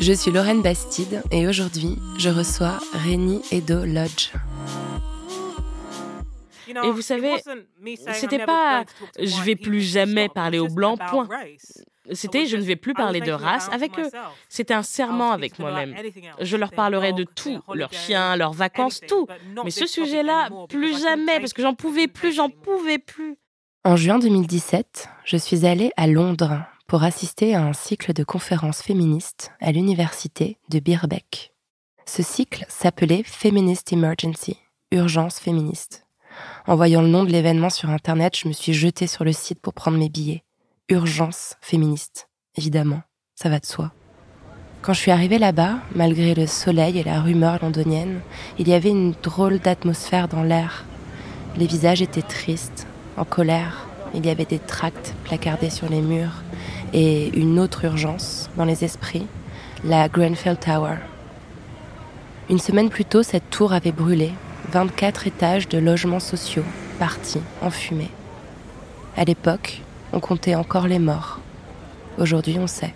[0.00, 4.30] Je suis Lorraine Bastide et aujourd'hui, je reçois Rémi Edo Lodge.
[6.68, 7.34] Et vous savez,
[8.14, 8.84] c'était pas
[9.18, 11.28] je vais plus jamais parler aux blancs, point.
[12.12, 14.10] C'était je ne vais plus parler de race avec eux.
[14.48, 15.94] C'était un serment avec moi-même.
[16.40, 19.26] Je leur parlerai de tout, leurs chiens, leurs vacances, tout.
[19.64, 23.36] Mais ce sujet-là, plus jamais, parce que j'en pouvais plus, j'en pouvais plus.
[23.84, 28.82] En juin 2017, je suis allée à Londres pour assister à un cycle de conférences
[28.82, 31.52] féministes à l'université de Birkbeck.
[32.04, 34.56] Ce cycle s'appelait Feminist Emergency,
[34.90, 36.04] urgence féministe.
[36.66, 39.60] En voyant le nom de l'événement sur Internet, je me suis jetée sur le site
[39.60, 40.42] pour prendre mes billets.
[40.88, 43.02] Urgence féministe, évidemment,
[43.36, 43.92] ça va de soi.
[44.82, 48.20] Quand je suis arrivée là-bas, malgré le soleil et la rumeur londonienne,
[48.58, 50.84] il y avait une drôle d'atmosphère dans l'air.
[51.56, 53.86] Les visages étaient tristes, en colère.
[54.12, 56.42] Il y avait des tracts placardés sur les murs
[56.92, 59.26] et une autre urgence dans les esprits,
[59.84, 60.96] la Grenfell Tower.
[62.48, 64.32] Une semaine plus tôt, cette tour avait brûlé,
[64.72, 66.64] 24 étages de logements sociaux
[66.98, 68.10] partis en fumée.
[69.16, 69.82] À l'époque,
[70.12, 71.40] on comptait encore les morts.
[72.18, 72.94] Aujourd'hui, on sait.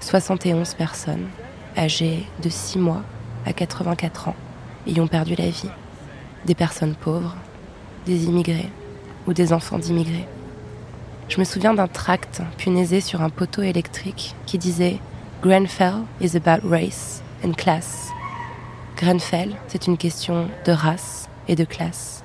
[0.00, 1.26] 71 personnes,
[1.76, 3.02] âgées de 6 mois
[3.44, 4.36] à 84 ans,
[4.86, 5.70] y ont perdu la vie.
[6.46, 7.36] Des personnes pauvres,
[8.06, 8.70] des immigrés
[9.26, 10.26] ou des enfants d'immigrés.
[11.30, 14.98] Je me souviens d'un tract punaisé sur un poteau électrique qui disait
[15.42, 18.08] Grenfell is about race and class.
[18.96, 22.24] Grenfell, c'est une question de race et de classe.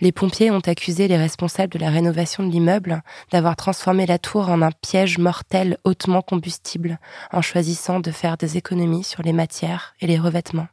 [0.00, 4.48] Les pompiers ont accusé les responsables de la rénovation de l'immeuble d'avoir transformé la tour
[4.48, 6.98] en un piège mortel hautement combustible
[7.32, 10.66] en choisissant de faire des économies sur les matières et les revêtements.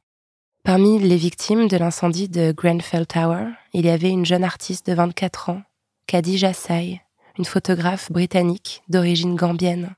[0.63, 4.95] Parmi les victimes de l'incendie de Grenfell Tower, il y avait une jeune artiste de
[4.95, 5.61] 24 ans,
[6.07, 7.01] Khadija Say,
[7.37, 9.93] une photographe britannique d'origine gambienne.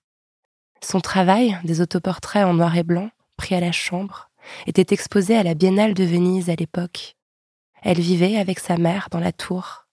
[0.82, 4.32] Son travail, des autoportraits en noir et blanc, pris à la chambre,
[4.66, 7.16] était exposé à la Biennale de Venise à l'époque.
[7.84, 9.86] Elle vivait avec sa mère dans la tour.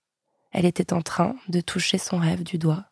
[0.52, 2.86] Elle était en train de toucher son rêve du doigt.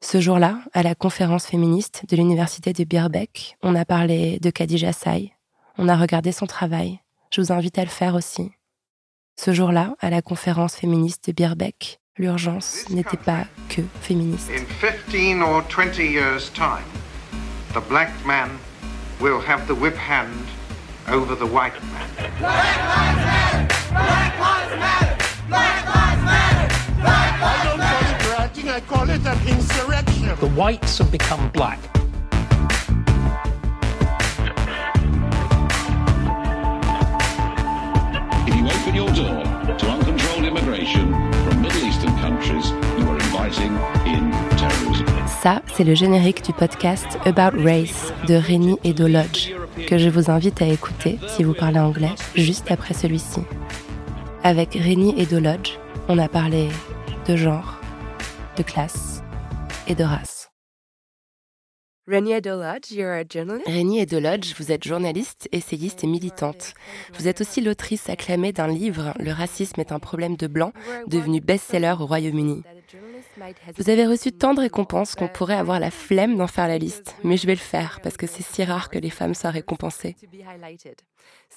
[0.00, 4.94] Ce jour-là, à la conférence féministe de l'université de Birkbeck, on a parlé de Khadija
[4.94, 5.34] Say,
[5.76, 6.98] on a regardé son travail.
[7.30, 8.52] Je vous invite à le faire aussi.
[9.36, 14.50] Ce jour-là, à la conférence féministe de Birkbeck, l'urgence n'était pas que féministe.
[14.50, 16.84] In 15 or 20 years' time,
[17.72, 18.50] the black man
[19.18, 20.46] will have the whip hand
[21.08, 22.30] over the white man.
[22.38, 23.66] Black lives matter.
[23.90, 25.16] Black lives matter.
[25.48, 26.74] Black lives matter.
[27.00, 28.68] Black lives matter.
[28.68, 30.36] I call it an insurrection.
[30.40, 31.78] The whites have become black.
[38.46, 39.44] If you open your door
[39.76, 41.32] to uncontrolled immigration
[45.26, 49.52] Ça, c'est le générique du podcast About Race de Rémi et Lodge,
[49.88, 53.40] que je vous invite à écouter si vous parlez anglais, juste après celui-ci.
[54.44, 55.72] Avec Rémi et Lodge,
[56.08, 56.68] on a parlé
[57.26, 57.80] de genre,
[58.56, 59.22] de classe
[59.88, 60.50] et de race.
[62.08, 64.54] Rémi Edolodge, you're a journalist?
[64.58, 66.74] Vous êtes journaliste, essayiste et militante.
[67.16, 70.72] Vous êtes aussi l'autrice acclamée d'un livre, Le racisme est un problème de blanc,
[71.06, 72.64] devenu best-seller au Royaume-Uni.
[73.76, 77.16] Vous avez reçu tant de récompenses qu'on pourrait avoir la flemme d'en faire la liste,
[77.24, 80.16] mais je vais le faire parce que c'est si rare que les femmes soient récompensées.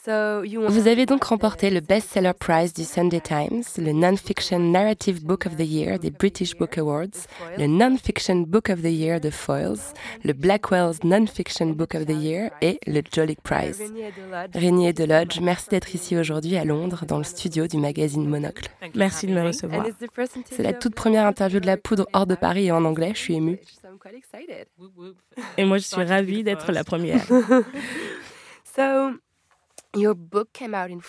[0.07, 5.45] Vous avez donc remporté le Best Seller Prize du Sunday Times, le Non-Fiction Narrative Book
[5.47, 7.25] of the Year des British Book Awards,
[7.57, 9.94] le Non-Fiction Book of the Year de Foyles,
[10.24, 13.81] le Blackwell's Non-Fiction Book of the Year et le Jolick Prize.
[14.53, 18.68] Régnier de Lodge, merci d'être ici aujourd'hui à Londres dans le studio du magazine Monocle.
[18.94, 19.86] Merci de me recevoir.
[20.51, 23.19] C'est la toute première interview de la poudre hors de Paris et en anglais, je
[23.19, 23.59] suis émue.
[25.57, 27.25] Et moi, je suis ravie d'être la première.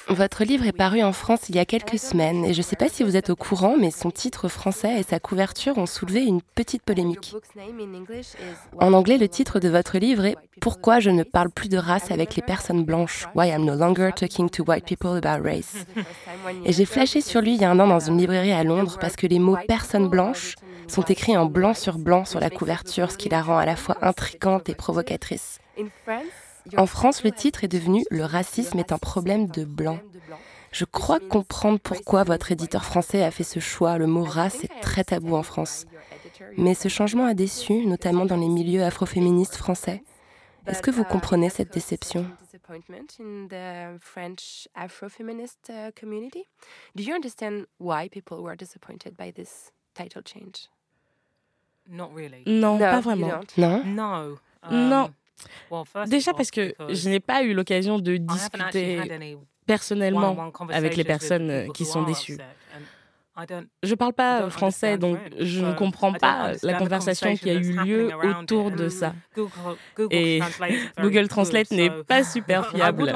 [0.09, 2.77] Votre livre est paru en France il y a quelques semaines et je ne sais
[2.77, 6.25] pas si vous êtes au courant, mais son titre français et sa couverture ont soulevé
[6.25, 7.35] une petite polémique.
[8.79, 12.11] En anglais, le titre de votre livre est Pourquoi je ne parle plus de race
[12.11, 13.27] avec les personnes blanches?
[13.35, 15.75] Why I'm no longer talking to white people about race.
[16.65, 18.99] Et j'ai flashé sur lui il y a un an dans une librairie à Londres
[19.01, 20.55] parce que les mots personnes blanches
[20.89, 23.77] sont écrits en blanc sur blanc sur la couverture, ce qui la rend à la
[23.77, 25.59] fois intrigante et provocatrice.
[26.77, 29.99] En France, le titre est devenu Le racisme est un problème de blanc.
[30.73, 33.99] Je crois comprendre pourquoi votre éditeur français a fait ce choix.
[33.99, 35.87] Le mot race est très tabou en France.
[36.57, 40.03] Mais ce changement a déçu, notamment dans les milieux afroféministes français.
[40.67, 42.27] Est-ce que vous comprenez cette déception?
[52.47, 53.41] Non, pas vraiment.
[53.57, 53.85] Non?
[54.71, 55.11] Non.
[56.07, 59.01] Déjà parce que je n'ai pas eu l'occasion de discuter
[59.67, 62.39] personnellement avec les personnes qui sont déçues.
[63.83, 67.73] Je ne parle pas français, donc je ne comprends pas la conversation qui a eu
[67.85, 69.13] lieu autour de ça.
[70.11, 70.41] Et
[71.01, 73.13] Google Translate n'est pas super fiable.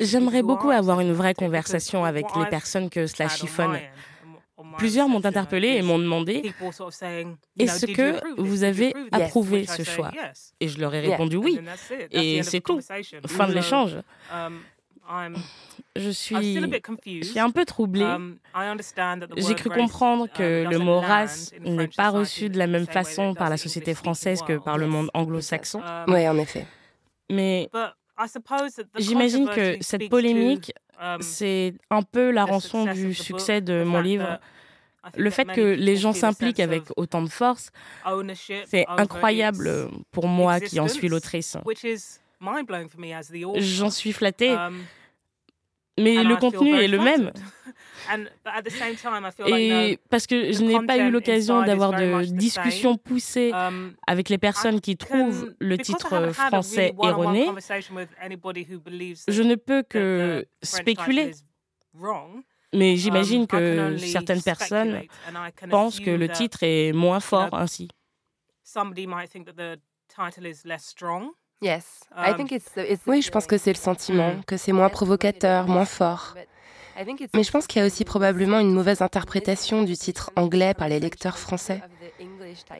[0.00, 3.78] J'aimerais beaucoup avoir une vraie conversation avec les personnes que cela chiffonne.
[4.78, 6.52] Plusieurs m'ont interpellé et m'ont demandé
[7.58, 10.10] Est-ce que vous avez approuvé ce choix?
[10.60, 11.60] Et je leur ai répondu oui.
[12.10, 12.80] Et c'est tout.
[13.26, 13.98] Fin de l'échange.
[15.08, 15.36] Um,
[15.94, 16.58] je suis,
[17.22, 18.02] je suis un peu troublée.
[18.02, 18.38] Um,
[19.36, 23.34] J'ai cru comprendre um, que le mot race n'est pas reçu de la même façon
[23.34, 25.80] par la société française que par le monde anglo-saxon.
[26.08, 26.66] Oui, en effet.
[27.30, 27.70] Mais
[28.98, 30.72] j'imagine que cette polémique
[31.20, 34.38] c'est un peu la rançon du succès de mon livre.
[35.16, 37.70] Le fait que les gens s'impliquent avec autant de force,
[38.66, 41.56] c'est incroyable pour moi qui en suis l'autrice.
[43.60, 44.56] J'en suis flattée.
[45.98, 47.32] Um, mais le contenu est le même.
[49.46, 54.38] Et parce que je n'ai pas eu l'occasion d'avoir de discussions poussées um, avec les
[54.38, 57.48] personnes qui trouvent le titre français erroné,
[59.28, 61.32] je ne peux que spéculer.
[62.72, 65.02] Mais um, j'imagine que certaines personnes
[65.70, 67.88] pensent que le titre est moins fort ainsi.
[73.06, 74.44] Oui, je pense que c'est le sentiment, mm.
[74.46, 76.34] que c'est moins provocateur, moins fort.
[77.34, 80.88] Mais je pense qu'il y a aussi probablement une mauvaise interprétation du titre anglais par
[80.88, 81.82] les lecteurs français.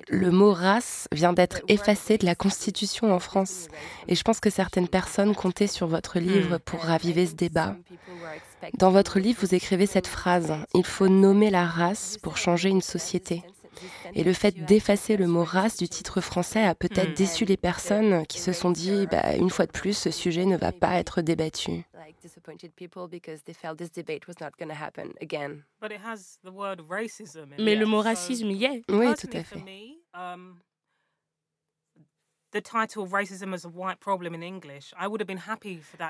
[0.08, 3.68] Le mot race vient d'être effacé de la Constitution en France.
[4.08, 7.76] Et je pense que certaines personnes comptaient sur votre livre pour raviver ce débat.
[8.78, 12.82] Dans votre livre, vous écrivez cette phrase Il faut nommer la race pour changer une
[12.82, 13.42] société.
[14.14, 17.14] Et le fait d'effacer le mot race du titre français a peut-être hmm.
[17.14, 20.56] déçu les personnes qui se sont dit, bah, une fois de plus, ce sujet ne
[20.56, 21.84] va pas être débattu.
[27.58, 28.84] Mais le mot racisme y est.
[28.88, 29.62] Oui, tout à fait.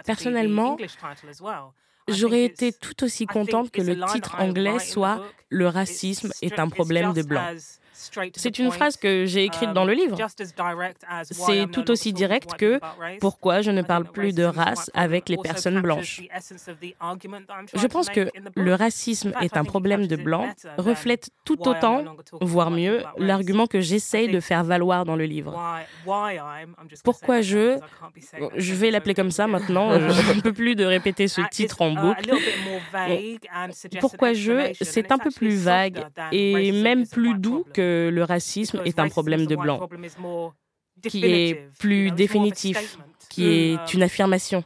[0.05, 0.77] Personnellement,
[2.09, 7.13] J'aurais été tout aussi contente que le titre anglais soit Le racisme est un problème
[7.13, 7.47] de blanc.
[8.35, 10.19] C'est une phrase que j'ai écrite dans le um, livre.
[11.31, 12.79] C'est tout aussi direct que
[13.21, 16.23] pourquoi je ne parle plus de race avec les personnes blanches.
[17.75, 22.05] Je pense que le racisme est un problème de blanc reflète tout autant,
[22.41, 25.59] voire mieux, l'argument que j'essaye de faire valoir dans le livre.
[27.03, 27.79] Pourquoi je...
[28.57, 31.93] Je vais l'appeler comme ça maintenant, je ne peux plus de répéter ce titre en
[31.93, 32.31] boucle.
[34.01, 34.73] Pourquoi je...
[34.81, 39.47] C'est un peu plus vague et même plus doux que le racisme est un problème
[39.47, 39.89] de blanc,
[41.03, 44.65] qui est plus définitif, qui est une affirmation.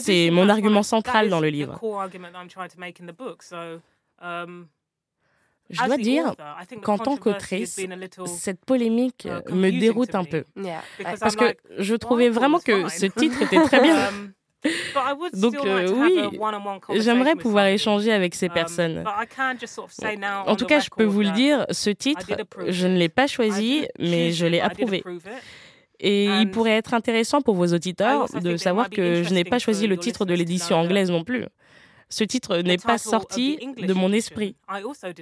[0.00, 1.80] C'est mon argument central dans le livre.
[5.70, 6.34] Je dois dire
[6.82, 7.80] qu'en tant qu'autrice,
[8.26, 10.44] cette polémique me déroute un peu.
[11.20, 14.10] Parce que je trouvais vraiment que ce titre était très bien.
[15.34, 15.88] Donc euh,
[16.88, 19.04] oui, j'aimerais pouvoir échanger avec ces um, personnes.
[20.46, 22.26] En tout cas, je peux vous le dire, ce titre,
[22.68, 25.02] je ne l'ai pas choisi, mais je l'ai approuvé.
[26.00, 29.86] Et il pourrait être intéressant pour vos auditeurs de savoir que je n'ai pas choisi
[29.86, 31.44] le titre de l'édition anglaise non plus.
[32.12, 34.54] Ce titre n'est pas sorti de mon esprit.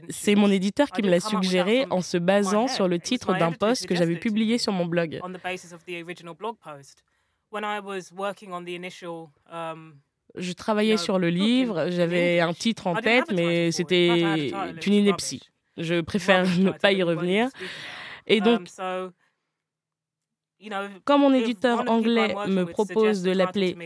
[0.09, 3.87] C'est mon éditeur qui me l'a suggéré en se basant sur le titre d'un post
[3.87, 5.21] que j'avais publié sur mon blog.
[9.53, 9.95] Um,
[10.37, 14.51] je travaillais sur le livre, j'avais un titre en tête, mais c'était
[14.87, 15.51] une ineptie.
[15.77, 17.49] Je préfère ne pas y revenir.
[18.27, 18.69] Et um, donc,
[21.05, 23.77] Quand mon éditeur anglais me propose de l'appeler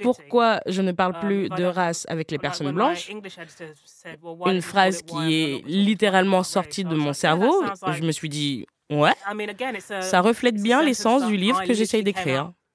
[0.00, 3.10] Pourquoi je ne parle plus de race avec les personnes blanches,
[4.46, 7.62] une phrase qui est littéralement sortie de mon cerveau,
[7.92, 9.12] je me suis dit Ouais,
[10.00, 12.52] ça reflète bien l'essence du livre que j'essaye d'écrire.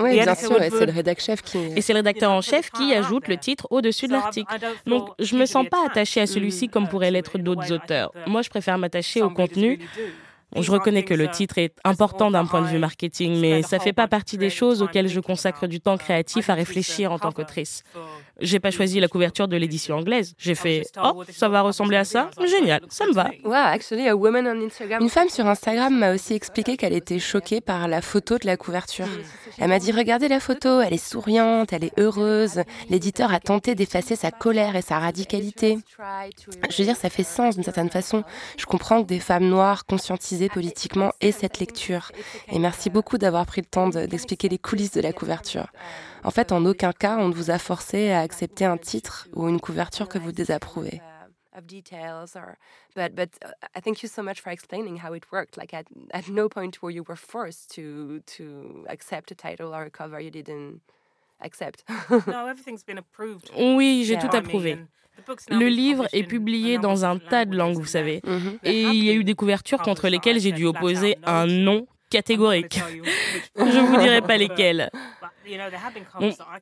[0.00, 1.58] Oui, bien sûr, et c'est le rédacteur chef qui...
[1.76, 4.54] Et c'est le rédacteur en chef qui ajoute le titre au-dessus de l'article.
[4.86, 8.12] Donc, je ne me sens pas attachée à celui-ci comme pourraient l'être d'autres auteurs.
[8.26, 9.80] Moi, je préfère m'attacher au contenu
[10.56, 13.82] je reconnais que le titre est important d'un point de vue marketing, mais ça ne
[13.82, 17.32] fait pas partie des choses auxquelles je consacre du temps créatif à réfléchir en tant
[17.32, 17.82] qu'autrice.
[18.40, 20.34] J'ai pas choisi la couverture de l'édition anglaise.
[20.38, 23.30] J'ai fait Oh, ça va ressembler à ça Génial, ça me va.
[25.00, 28.56] Une femme sur Instagram m'a aussi expliqué qu'elle était choquée par la photo de la
[28.56, 29.08] couverture.
[29.58, 32.62] Elle m'a dit Regardez la photo, elle est souriante, elle est heureuse.
[32.90, 35.78] L'éditeur a tenté d'effacer sa colère et sa radicalité.
[36.70, 38.22] Je veux dire, ça fait sens d'une certaine façon.
[38.56, 42.12] Je comprends que des femmes noires conscientisées politiquement aient cette lecture.
[42.52, 45.66] Et merci beaucoup d'avoir pris le temps d'expliquer les coulisses de la couverture.
[46.28, 49.48] En fait, en aucun cas, on ne vous a forcé à accepter un titre ou
[49.48, 51.00] une couverture que vous désapprouvez.
[51.56, 52.56] of details or
[52.94, 53.30] but but
[53.74, 56.80] I thank you so much for explaining how it worked like at, at no point
[56.82, 60.82] were you were forced to to accept a title or a cover you didn't
[61.40, 61.82] accept
[62.28, 64.78] no everything's been approved oui j'ai tout approuvé
[65.48, 68.22] le livre est publié dans un tas de langues, vous savez.
[68.62, 72.80] Et il y a eu des couvertures contre lesquelles j'ai dû opposer un non catégorique.
[73.56, 74.90] Je ne vous dirai pas lesquelles.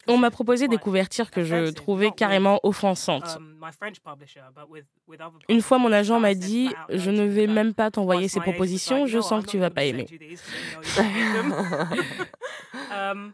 [0.07, 3.37] On, m'a proposé des couvertures que je trouvais carrément offensantes.
[3.37, 3.61] Um,
[5.49, 9.21] Une fois, mon agent m'a dit Je ne vais même pas t'envoyer ces propositions, je
[9.21, 10.07] sens que tu vas pas aimer.
[12.93, 13.33] Um,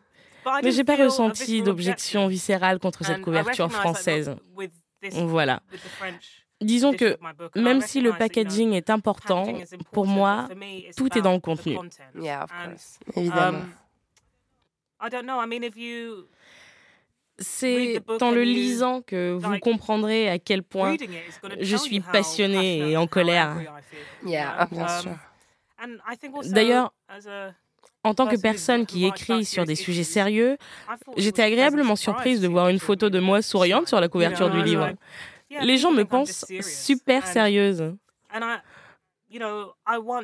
[0.63, 4.35] Mais j'ai pas ressenti d'objection viscérale contre cette couverture française.
[5.13, 5.63] Voilà.
[6.61, 7.19] Disons que
[7.57, 9.45] même si le packaging est important,
[9.93, 10.49] pour moi,
[10.97, 11.77] tout est dans le contenu.
[13.17, 13.61] Évidemment.
[15.03, 16.25] Um,
[17.39, 20.97] c'est en le lisant que vous comprendrez à quel point
[21.61, 23.57] je suis passionnée et en colère.
[24.71, 25.13] bien sûr.
[26.45, 26.93] D'ailleurs,
[28.05, 30.57] en tant que personne qui écrit sur des sujets sérieux,
[31.17, 34.93] j'étais agréablement surprise de voir une photo de moi souriante sur la couverture du livre.
[35.63, 37.95] Les gens me pensent super sérieuse.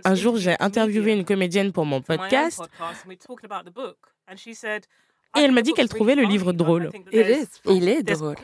[0.04, 2.62] Un jour, j'ai interviewé une comédienne pour mon podcast
[5.37, 6.90] et elle m'a dit qu'elle trouvait le livre drôle.
[7.12, 8.35] Il est drôle.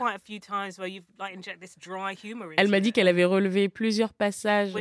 [2.57, 4.71] Elle m'a dit qu'elle avait relevé plusieurs passages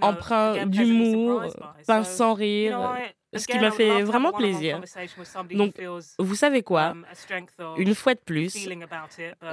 [0.00, 1.44] empreints d'humour,
[1.86, 2.96] pince sans rire,
[3.36, 4.80] ce qui m'a fait vraiment plaisir.
[5.52, 5.74] Donc,
[6.18, 6.94] vous savez quoi?
[6.94, 7.04] um,
[7.76, 8.68] Une fois de plus,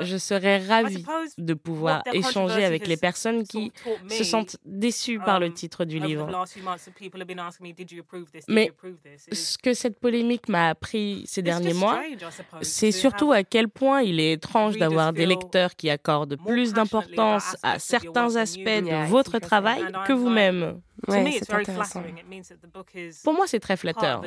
[0.02, 1.06] je serais ravie
[1.38, 3.72] de pouvoir échanger avec les personnes qui
[4.10, 6.30] se sentent déçues par le um, titre du livre.
[8.48, 8.72] Mais
[9.32, 12.02] ce que cette polémique m'a appris ces derniers mois,
[12.62, 17.58] c'est surtout à quel point il est étrange d'avoir des lecteurs qui accordent plus d'importance
[17.64, 20.82] à certains aspects de votre travail que vous-même.
[23.24, 24.22] Pour moi, c'est très flatteur.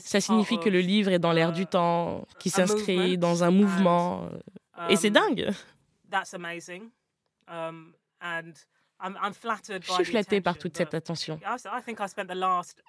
[0.00, 4.28] Ça signifie que le livre est dans l'air du temps, qui s'inscrit dans un mouvement.
[4.90, 5.50] Et c'est um, dingue.
[7.48, 7.94] Um,
[9.80, 11.40] Je suis flattée par toute cette attention.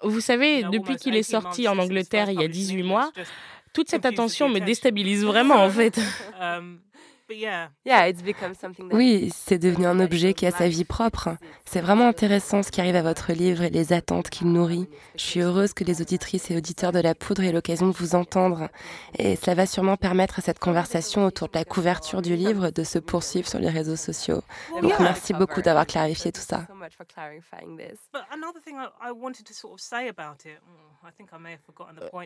[0.04, 3.12] Vous savez, depuis qu'il est sorti en Angleterre il y a 18 mois,
[3.74, 6.00] toute cette attention me déstabilise vraiment en fait.
[7.32, 11.38] Um, oui, c'est devenu un objet qui a sa vie propre.
[11.66, 14.88] C'est vraiment intéressant ce qui arrive à votre livre et les attentes qu'il nourrit.
[15.16, 18.16] Je suis heureuse que les auditrices et auditeurs de la poudre aient l'occasion de vous
[18.16, 18.70] entendre.
[19.18, 22.84] Et cela va sûrement permettre à cette conversation autour de la couverture du livre de
[22.84, 24.42] se poursuivre sur les réseaux sociaux.
[24.82, 26.66] Donc merci beaucoup d'avoir clarifié tout ça.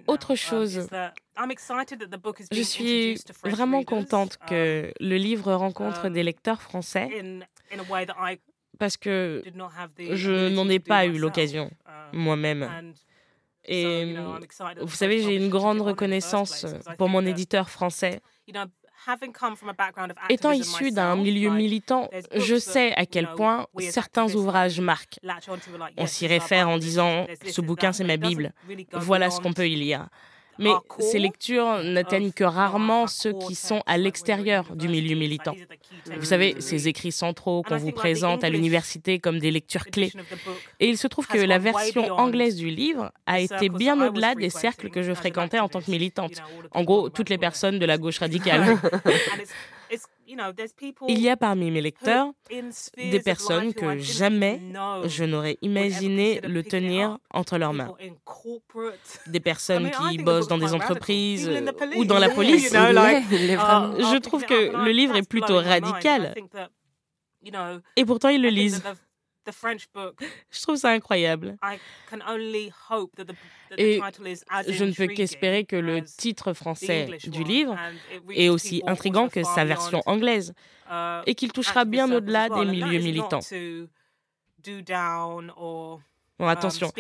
[0.07, 0.88] Autre chose,
[2.51, 7.09] je suis vraiment contente que le livre rencontre des um, lecteurs français
[8.79, 9.43] parce que
[9.97, 12.93] je n'en ai pas eu l'occasion um, moi-même.
[13.65, 14.15] Et
[14.81, 16.65] vous savez, j'ai une grande reconnaissance
[16.97, 18.21] pour mon éditeur français.
[20.29, 25.19] Étant issu d'un milieu militant, je sais à quel point certains ouvrages marquent.
[25.97, 28.53] On s'y réfère en disant⁇ ce bouquin c'est ma Bible,
[28.93, 30.01] voilà ce qu'on peut y lire⁇
[30.60, 35.55] Mais ces lectures n'atteignent que rarement ceux qui sont à l'extérieur du milieu militant.
[36.17, 40.12] Vous savez, ces écrits centraux qu'on vous présente à l'université comme des lectures clés.
[40.79, 44.50] Et il se trouve que la version anglaise du livre a été bien au-delà des
[44.50, 46.41] cercles que je fréquentais en tant que militante.
[46.72, 48.77] En gros, toutes les personnes de la gauche radicale.
[51.08, 52.32] Il y a parmi mes lecteurs
[52.98, 54.62] des personnes que jamais
[55.06, 57.94] je n'aurais imaginé le tenir entre leurs mains.
[59.28, 61.50] Des personnes qui bossent dans des entreprises
[61.98, 62.72] ou dans la police.
[62.74, 66.34] Je trouve que le livre est plutôt radical.
[67.96, 68.84] Et pourtant, ils le lisent.
[70.50, 71.57] Je trouve ça incroyable.
[73.77, 74.01] Et
[74.67, 77.77] je ne peux qu'espérer que le titre français du livre
[78.31, 80.53] est aussi intrigant que sa version anglaise
[80.89, 83.39] uh, et qu'il touchera bien au-delà des milieux militants.
[86.43, 86.91] Bon, attention,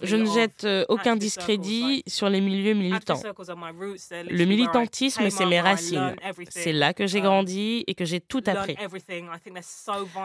[0.00, 3.20] je ne jette euh, aucun discrédit sur les milieux militants.
[3.22, 6.16] Le militantisme, c'est mes racines.
[6.48, 8.76] C'est là que j'ai grandi et que j'ai tout appris.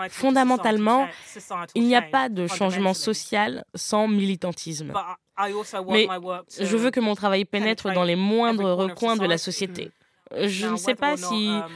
[0.09, 1.09] Fondamentalement,
[1.75, 4.93] il n'y a pas de changement social sans militantisme.
[5.89, 6.07] Mais
[6.57, 9.91] je veux que mon travail pénètre dans les moindres recoins de la société.
[10.39, 11.67] Je ne sais pas si um,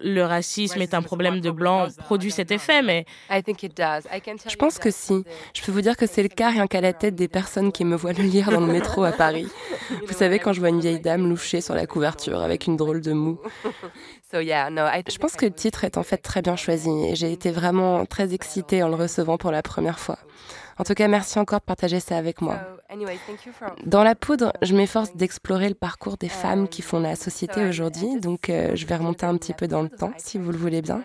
[0.00, 3.04] le racisme est un problème de blanc produit cet effet, mais...
[3.30, 5.24] Je pense que si.
[5.54, 7.84] Je peux vous dire que c'est le cas rien qu'à la tête des personnes qui
[7.84, 9.46] me voient le lire dans le métro à Paris.
[10.06, 13.00] Vous savez, quand je vois une vieille dame louchée sur la couverture avec une drôle
[13.00, 13.38] de moue.
[14.34, 18.06] Je pense que le titre est en fait très bien choisi et j'ai été vraiment
[18.06, 20.18] très excitée en le recevant pour la première fois.
[20.78, 22.58] En tout cas, merci encore de partager ça avec moi.
[23.86, 28.20] Dans la poudre, je m'efforce d'explorer le parcours des femmes qui font la société aujourd'hui,
[28.20, 30.82] donc euh, je vais remonter un petit peu dans le temps, si vous le voulez
[30.82, 31.02] bien.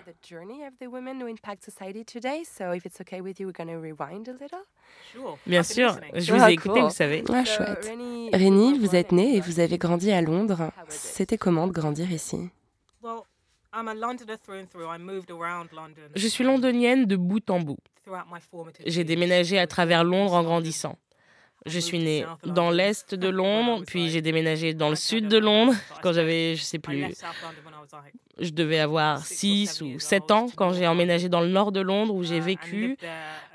[5.46, 7.24] Bien sûr, je vous ai écouté, vous savez.
[7.34, 7.92] Ah, chouette.
[8.34, 10.72] Rénie, vous êtes née et vous avez grandi à Londres.
[10.90, 12.50] C'était comment de grandir ici?
[16.16, 17.78] Je suis londonienne de bout en bout.
[18.86, 20.98] J'ai déménagé à travers Londres en grandissant.
[21.66, 25.74] Je suis née dans l'est de Londres, puis j'ai déménagé dans le sud de Londres
[26.02, 27.06] quand j'avais, je sais plus,
[28.40, 32.14] je devais avoir 6 ou 7 ans quand j'ai emménagé dans le nord de Londres
[32.14, 32.98] où j'ai vécu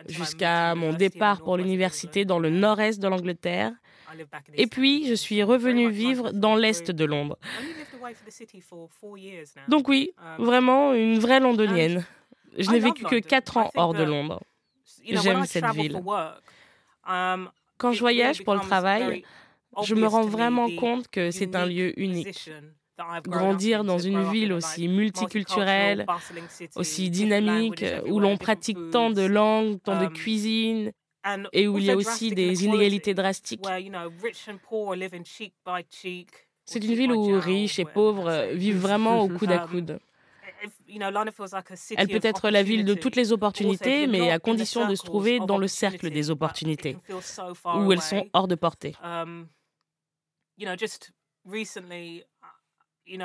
[0.08, 3.72] jusqu'à mon départ pour l'université dans le nord-est de l'Angleterre.
[4.54, 7.38] Et puis, je suis revenue vivre dans l'est de Londres.
[9.68, 12.04] Donc oui, vraiment une vraie londonienne.
[12.56, 14.42] Je n'ai vécu que 4 ans hors de Londres.
[15.04, 16.02] J'aime cette ville.
[17.04, 19.24] Quand je voyage pour le travail,
[19.82, 22.50] je me rends vraiment compte que c'est un lieu unique.
[23.24, 26.06] Grandir dans une ville aussi multiculturelle,
[26.76, 30.92] aussi dynamique, où l'on pratique tant de langues, tant de cuisine,
[31.52, 33.64] et où il y a aussi des inégalités drastiques.
[36.64, 39.98] C'est une ville où riches et pauvres vivent vraiment au coude à coude.
[41.96, 45.40] Elle peut être la ville de toutes les opportunités, mais à condition de se trouver
[45.40, 46.96] dans le cercle des opportunités,
[47.76, 48.94] où elles sont hors de portée.
[53.06, 53.20] Il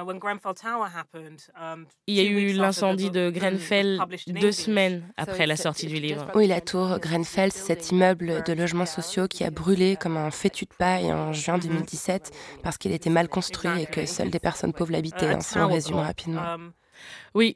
[2.07, 6.31] y a eu l'incendie de Grenfell deux semaines après la sortie du livre.
[6.35, 10.31] Oui, la tour Grenfell, c'est cet immeuble de logements sociaux qui a brûlé comme un
[10.31, 12.31] fétu de paille en juin 2017
[12.63, 15.67] parce qu'il était mal construit et que seules des personnes pauvres l'habitaient, uh, si on
[15.67, 16.57] résume rapidement.
[16.97, 17.55] Um, oui,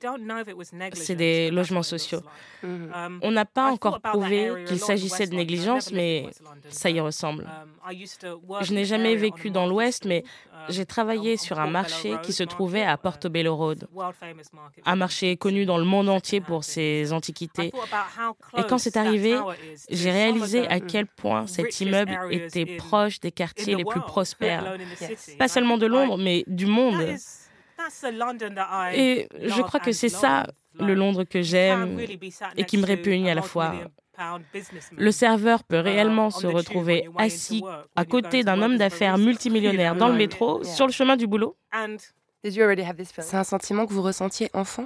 [0.94, 2.22] c'est des logements sociaux.
[2.64, 2.92] Mhm.
[2.94, 6.30] Um, On n'a pas encore prouvé qu'il s'agissait de négligence, mais
[6.70, 7.50] ça y ressemble.
[7.90, 10.24] Um, Je n'ai jamais vécu dans l'Ouest, mais
[10.70, 13.88] j'ai travaillé sur un marché qui se trouvait à Portobello Road,
[14.86, 17.72] un marché connu dans le monde entier pour ses antiquités.
[18.58, 19.38] Et quand c'est arrivé,
[19.90, 24.78] j'ai réalisé à quel point cet immeuble était proche des quartiers les plus prospères,
[25.38, 27.16] pas seulement de Londres, mais du monde.
[28.94, 30.48] Et je crois que c'est ça
[30.80, 32.00] le Londres que j'aime
[32.58, 33.74] et qui me répugne à la fois.
[34.98, 37.64] Le serveur peut réellement se retrouver assis
[37.96, 41.56] à côté d'un homme d'affaires multimillionnaire dans le métro, sur le chemin du boulot.
[42.44, 44.86] C'est un sentiment que vous ressentiez enfant?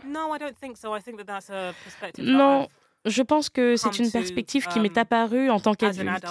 [2.17, 2.67] Non,
[3.05, 6.25] je pense que c'est une perspective qui m'est um, apparue en tant qu'adulte,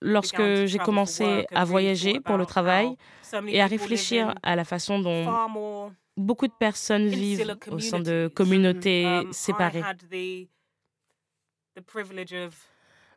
[0.00, 2.96] lorsque j'ai commencé à voyager pour le travail
[3.46, 9.06] et à réfléchir à la façon dont beaucoup de personnes vivent au sein de communautés
[9.06, 9.82] um, séparées.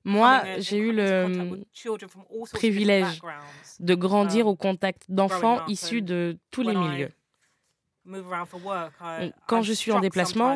[0.04, 1.62] Moi, j'ai eu le
[2.54, 3.20] privilège
[3.80, 7.12] de grandir um, au contact d'enfants issus de tous les milieux.
[9.48, 10.56] Quand je suis en déplacement,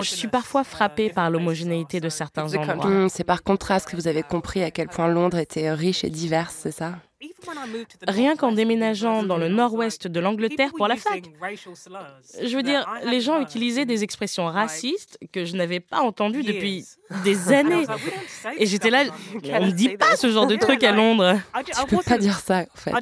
[0.00, 2.86] je suis parfois frappée par l'homogénéité de certains endroits.
[2.86, 6.10] Hmm, c'est par contraste que vous avez compris à quel point Londres était riche et
[6.10, 6.94] diverse, c'est ça?
[8.06, 11.22] Rien qu'en déménageant dans le nord-ouest de l'Angleterre pour la fac.
[12.42, 16.84] Je veux dire, les gens utilisaient des expressions racistes que je n'avais pas entendues depuis
[17.24, 17.86] des années.
[18.58, 19.04] Et j'étais là,
[19.52, 21.38] on ne dit pas ce genre de truc à Londres.
[21.64, 22.92] Tu peux pas dire ça, en fait.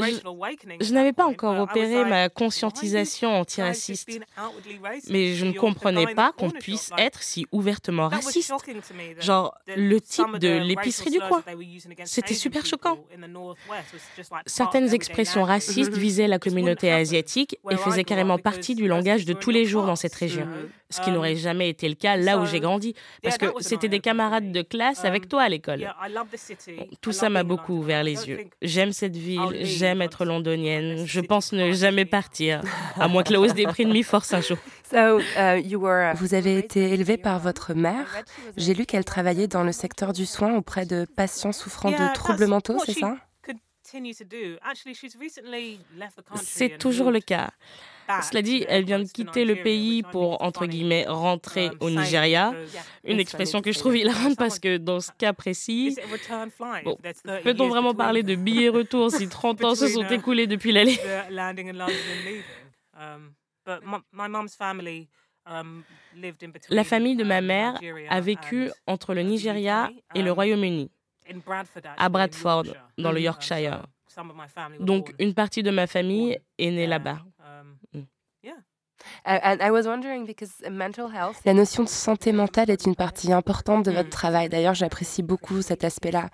[0.00, 4.08] Je, je n'avais pas encore opéré ma conscientisation antiraciste?
[5.08, 8.52] Mais je ne comprenais pas qu'on puisse être si ouvertement raciste.
[9.20, 11.42] Genre, le type de l'épicerie du coin.
[12.04, 12.98] C'était super choquant.
[14.46, 19.50] Certaines expressions racistes visaient la communauté asiatique et faisaient carrément partie du langage de tous
[19.50, 20.46] les jours dans cette région.
[20.90, 24.00] Ce qui n'aurait jamais été le cas là où j'ai grandi, parce que c'était des
[24.00, 25.90] camarades de classe avec toi à l'école.
[27.00, 28.44] Tout ça m'a beaucoup ouvert les yeux.
[28.60, 32.60] J'aime cette ville, j'aime être londonienne, je pense ne jamais partir,
[32.98, 34.58] à moins que la hausse des prix ne m'y force un jour.
[34.92, 38.22] Uh, Vous avez été élevé par votre mère.
[38.58, 42.46] J'ai lu qu'elle travaillait dans le secteur du soin auprès de patients souffrant de troubles
[42.46, 43.16] mentaux, c'est ça?
[46.36, 47.50] C'est toujours le cas.
[48.22, 52.52] Cela dit, elle vient de quitter le pays pour, entre guillemets, rentrer um, au Nigeria.
[53.04, 55.96] Une expression que je trouve hilarante parce que dans ce cas précis,
[57.44, 60.98] peut-on vraiment parler de billets retour si 30 ans se sont uh, écoulés depuis l'aller?
[62.94, 63.32] um,
[65.46, 65.84] um,
[66.70, 67.78] La famille de ma mère
[68.10, 70.90] a vécu entre le Nigeria et le Royaume-Uni
[71.96, 72.64] à Bradford,
[72.98, 73.86] dans le Yorkshire.
[74.80, 77.20] Donc, une partie de ma famille est née là-bas.
[81.44, 84.10] La notion de santé mentale est une partie importante de votre mm.
[84.10, 84.48] travail.
[84.48, 86.28] D'ailleurs, j'apprécie beaucoup cet aspect-là.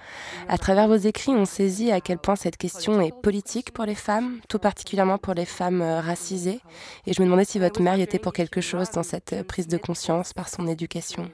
[0.48, 3.94] À travers vos écrits, on saisit à quel point cette question est politique pour les
[3.94, 6.60] femmes, tout particulièrement pour les femmes euh, racisées.
[7.06, 9.44] Et je me demandais si votre mère y était pour quelque chose dans cette euh,
[9.44, 11.30] prise de conscience par son éducation.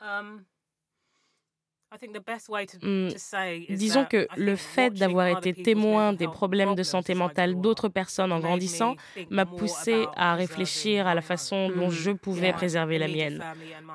[0.00, 0.38] Hmm.
[3.68, 8.40] Disons que le fait d'avoir été témoin des problèmes de santé mentale d'autres personnes en
[8.40, 8.96] grandissant
[9.30, 13.42] m'a poussé à réfléchir à la façon dont je pouvais préserver la mienne,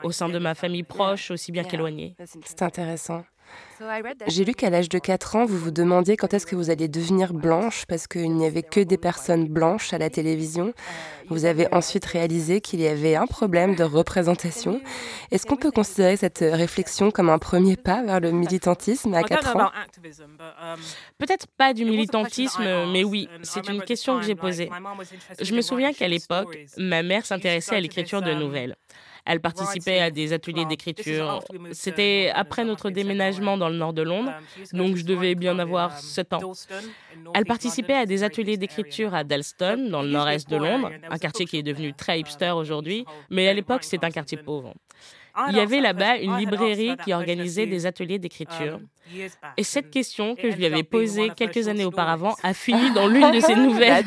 [0.04, 2.16] au sein de ma famille proche aussi bien qu'éloignée.
[2.46, 3.24] C'est intéressant.
[4.28, 6.88] J'ai lu qu'à l'âge de 4 ans, vous vous demandiez quand est-ce que vous alliez
[6.88, 10.74] devenir blanche parce qu'il n'y avait que des personnes blanches à la télévision.
[11.30, 14.82] Vous avez ensuite réalisé qu'il y avait un problème de représentation.
[15.32, 19.56] Est-ce qu'on peut considérer cette réflexion comme un premier pas vers le militantisme à 4
[19.58, 19.72] ans?
[21.18, 24.70] Peut-être pas du militantisme, mais oui, c'est une question que j'ai posée.
[25.40, 28.76] Je me souviens qu'à l'époque, ma mère s'intéressait à l'écriture de nouvelles.
[29.25, 31.43] Elle participait à des ateliers d'écriture.
[31.71, 34.34] C'était après notre déménagement dans le nord de Londres,
[34.73, 36.51] donc je devais bien avoir 7 ans.
[37.34, 41.45] Elle participait à des ateliers d'écriture à Dalston, dans le nord-est de Londres, un quartier
[41.45, 44.73] qui est devenu très hipster aujourd'hui, mais à l'époque c'était un quartier pauvre.
[45.50, 48.80] Il y avait là-bas une librairie qui organisait des ateliers d'écriture.
[49.58, 53.32] Et cette question que je lui avais posée quelques années auparavant a fini dans l'une
[53.32, 54.06] de ses nouvelles.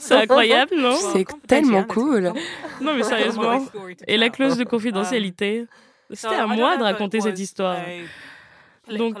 [0.00, 0.94] C'est incroyable, non?
[1.12, 2.32] C'est tellement cool.
[2.80, 3.64] Non, mais sérieusement.
[4.06, 5.66] Et la clause de confidentialité
[6.10, 7.78] C'était à moi de raconter cette histoire.
[8.88, 9.18] Donc,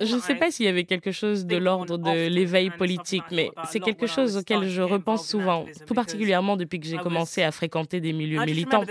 [0.00, 3.50] je ne sais pas s'il y avait quelque chose de l'ordre de l'éveil politique, mais
[3.68, 8.00] c'est quelque chose auquel je repense souvent, tout particulièrement depuis que j'ai commencé à fréquenter
[8.00, 8.84] des milieux militants,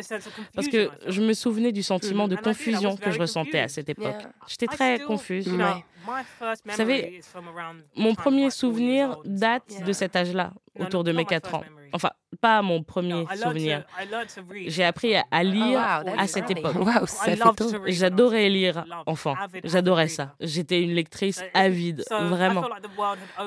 [0.53, 4.21] parce que je me souvenais du sentiment de confusion que je ressentais à cette époque.
[4.47, 5.47] J'étais très confuse.
[5.47, 7.21] Vous savez,
[7.95, 11.63] mon premier souvenir date de cet âge-là, autour de mes 4 ans.
[11.91, 13.83] Enfin, pas mon premier souvenir.
[14.67, 16.75] J'ai appris à, oh, lire à cette époque.
[17.87, 19.35] J'adorais lire enfant.
[19.63, 20.35] J'adorais ça.
[20.39, 22.65] J'étais une lectrice avide, vraiment.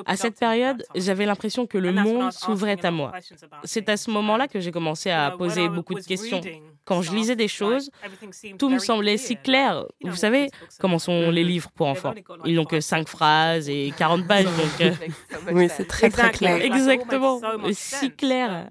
[0.05, 3.11] À cette période, j'avais l'impression que le monde s'ouvrait à moi.
[3.63, 6.41] C'est à ce moment-là que j'ai commencé à poser beaucoup de questions.
[6.85, 7.89] Quand je lisais des choses,
[8.59, 9.85] tout me semblait si clair.
[10.03, 12.13] Vous savez comment sont les livres pour enfants
[12.45, 14.45] Ils n'ont que cinq phrases et 40 pages.
[14.45, 14.91] Donc, euh,
[15.53, 16.61] Oui, c'est très très clair.
[16.61, 17.39] Exactement.
[17.71, 18.67] Si clair.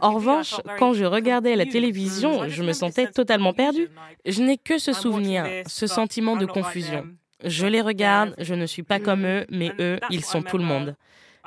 [0.00, 3.88] En revanche, quand je regardais la télévision, je me sentais totalement perdue.
[4.24, 7.04] Je n'ai que ce souvenir, ce sentiment de confusion.
[7.44, 10.64] Je les regarde, je ne suis pas comme eux, mais eux, ils sont tout le
[10.64, 10.94] monde.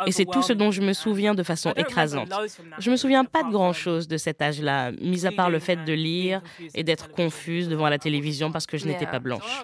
[0.06, 2.32] Et c'est tout ce dont je me souviens de façon écrasante.
[2.80, 5.94] Je me souviens pas de grand-chose de cet âge-là, mis à part le fait de
[5.94, 6.42] lire
[6.74, 9.64] et d'être confuse devant la télévision parce que je n'étais pas blanche.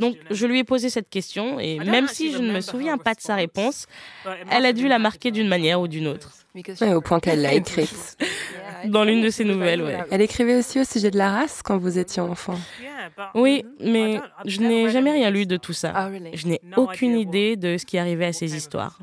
[0.00, 3.14] Donc je lui ai posé cette question et même si je ne me souviens pas
[3.14, 3.86] de sa réponse,
[4.50, 6.32] elle a dû la marquer d'une manière ou d'une autre.
[6.82, 8.16] au point qu'elle l'a écrite.
[8.86, 9.92] Dans l'une de ses nouvelles, oui.
[10.10, 12.58] Elle écrivait aussi au sujet de la race quand vous étiez enfant.
[13.34, 16.10] Oui, mais je n'ai jamais rien lu de tout ça.
[16.32, 18.98] Je n'ai aucune idée de ce qui arrivait à ces histoires.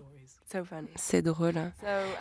[0.96, 1.56] C'est drôle.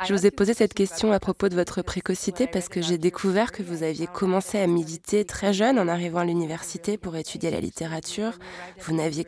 [0.06, 3.52] Je vous ai posé cette question à propos de votre précocité parce que j'ai découvert
[3.52, 7.60] que vous aviez commencé à méditer très jeune en arrivant à l'université pour étudier la
[7.60, 8.38] littérature.
[8.80, 9.26] Vous n'aviez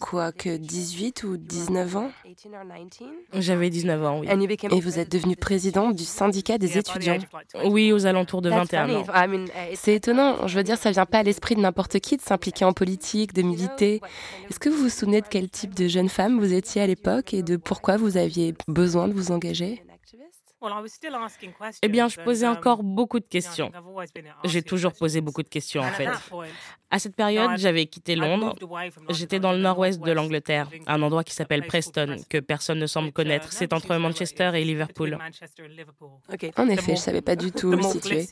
[0.00, 2.10] quoi que 18 ou 19 ans?
[3.34, 4.28] J'avais 19 ans, oui.
[4.70, 7.18] Et vous êtes devenu président du syndicat des étudiants
[7.64, 9.04] Oui, aux alentours de 21 ans.
[9.74, 10.46] C'est étonnant.
[10.46, 13.32] Je veux dire, ça vient pas à l'esprit de n'importe qui de s'impliquer en politique,
[13.32, 14.00] de militer.
[14.50, 17.32] Est-ce que vous vous souvenez de quel type de jeune femme vous étiez à l'époque
[17.32, 19.82] et de pourquoi vous aviez besoin de vous engager?
[21.82, 23.72] Eh bien, je posais encore beaucoup de questions.
[24.44, 26.08] J'ai toujours posé beaucoup de questions, en fait.
[26.90, 28.54] À cette période, j'avais quitté Londres.
[29.08, 33.12] J'étais dans le nord-ouest de l'Angleterre, un endroit qui s'appelle Preston, que personne ne semble
[33.12, 33.52] connaître.
[33.52, 35.18] C'est entre Manchester et Liverpool.
[36.56, 38.28] En effet, je ne savais pas du tout où situer.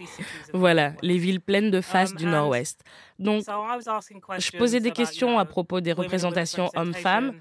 [0.53, 2.83] Voilà, les villes pleines de faces du nord-ouest.
[3.19, 7.35] Donc, je posais des questions à propos des représentations hommes-femmes.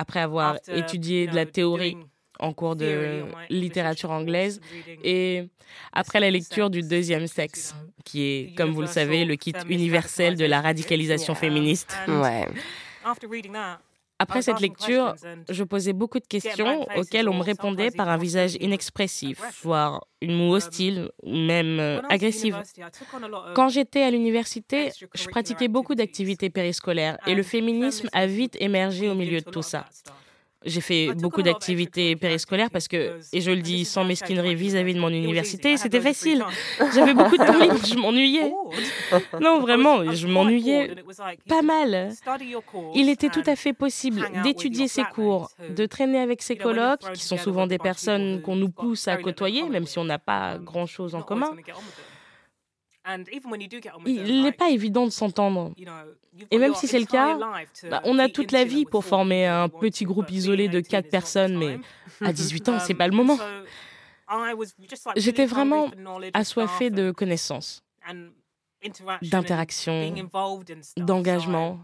[0.00, 1.98] Après avoir étudié de la théorie
[2.38, 4.58] en cours de littérature anglaise
[5.04, 5.50] et
[5.92, 10.36] après la lecture du deuxième sexe, qui est, comme vous le savez, le kit universel
[10.36, 11.94] de la radicalisation féministe.
[12.08, 12.46] Ouais.
[14.20, 15.14] Après cette lecture,
[15.48, 20.36] je posais beaucoup de questions auxquelles on me répondait par un visage inexpressif, voire une
[20.36, 22.60] moue hostile, même euh, agressive.
[23.54, 29.08] Quand j'étais à l'université, je pratiquais beaucoup d'activités périscolaires et le féminisme a vite émergé
[29.08, 29.86] au milieu de tout ça.
[30.66, 35.00] J'ai fait beaucoup d'activités périscolaires parce que, et je le dis sans mesquinerie vis-à-vis de
[35.00, 36.44] mon université, c'était facile.
[36.94, 38.52] J'avais beaucoup de temps libre, je m'ennuyais.
[39.40, 40.94] Non, vraiment, je m'ennuyais
[41.48, 42.12] pas mal.
[42.94, 47.24] Il était tout à fait possible d'étudier ses cours, de traîner avec ses colocs, qui
[47.24, 51.14] sont souvent des personnes qu'on nous pousse à côtoyer, même si on n'a pas grand-chose
[51.14, 51.52] en commun.
[54.06, 55.72] Il n'est pas évident de s'entendre.
[56.50, 57.38] Et même si c'est le cas,
[57.90, 61.56] bah, on a toute la vie pour former un petit groupe isolé de quatre personnes,
[61.56, 61.78] mais
[62.20, 63.38] à 18 ans, c'est pas le moment.
[65.16, 65.90] J'étais vraiment
[66.34, 67.82] assoiffée de connaissances,
[69.22, 70.14] d'interaction,
[70.96, 71.80] d'engagement.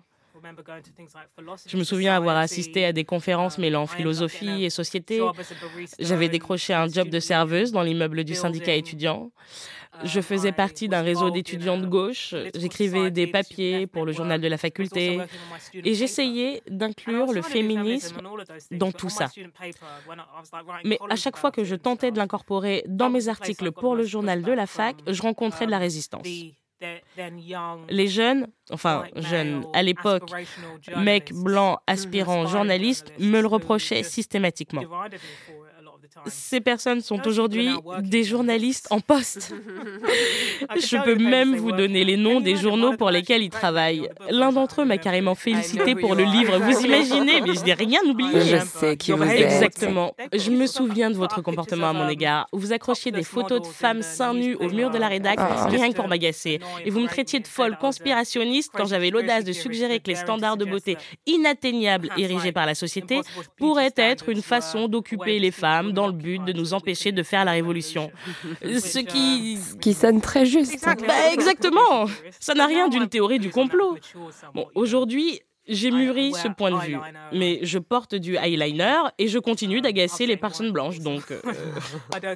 [1.66, 5.20] Je me souviens avoir assisté à des conférences mêlant philosophie et société.
[5.98, 9.30] J'avais décroché un job de serveuse dans l'immeuble du syndicat étudiant.
[10.04, 14.48] Je faisais partie d'un réseau d'étudiants de gauche, j'écrivais des papiers pour le journal de
[14.48, 15.20] la faculté
[15.72, 18.16] et j'essayais d'inclure le féminisme
[18.72, 19.28] dans tout ça.
[20.84, 24.42] Mais à chaque fois que je tentais de l'incorporer dans mes articles pour le journal
[24.42, 26.26] de la fac, je rencontrais de la résistance.
[27.88, 30.30] Les jeunes, enfin jeunes à l'époque,
[30.96, 34.82] mecs blancs aspirants journalistes, me le reprochaient systématiquement.
[36.26, 39.54] Ces personnes sont aujourd'hui des journalistes en poste.
[40.76, 44.08] Je peux même vous donner les noms des journaux pour lesquels ils travaillent.
[44.30, 46.58] L'un d'entre eux m'a carrément félicité pour le livre.
[46.58, 48.40] Vous imaginez, mais je n'ai rien oublié.
[48.40, 49.40] Je sais qui vous êtes.
[49.40, 50.14] Exactement.
[50.32, 52.46] Je me souviens de votre comportement à mon égard.
[52.52, 55.66] Vous accrochiez des photos de femmes seins nus au mur de la rédac, ah.
[55.68, 56.60] rien que pour m'agacer.
[56.84, 60.56] Et vous me traitiez de folle conspirationniste quand j'avais l'audace de suggérer que les standards
[60.56, 63.20] de beauté inatteignables érigés par la société
[63.58, 67.44] pourraient être une façon d'occuper les femmes dans le but de nous empêcher de faire
[67.44, 68.10] la révolution.
[68.62, 69.58] Ce qui...
[69.80, 70.84] Qui sonne très juste.
[70.84, 72.06] Bah, exactement.
[72.40, 73.96] Ça n'a rien d'une théorie du complot.
[74.54, 76.98] Bon, aujourd'hui, j'ai mûri ce point de vue,
[77.32, 81.40] mais je porte du eyeliner et je continue d'agacer les personnes blanches, donc euh,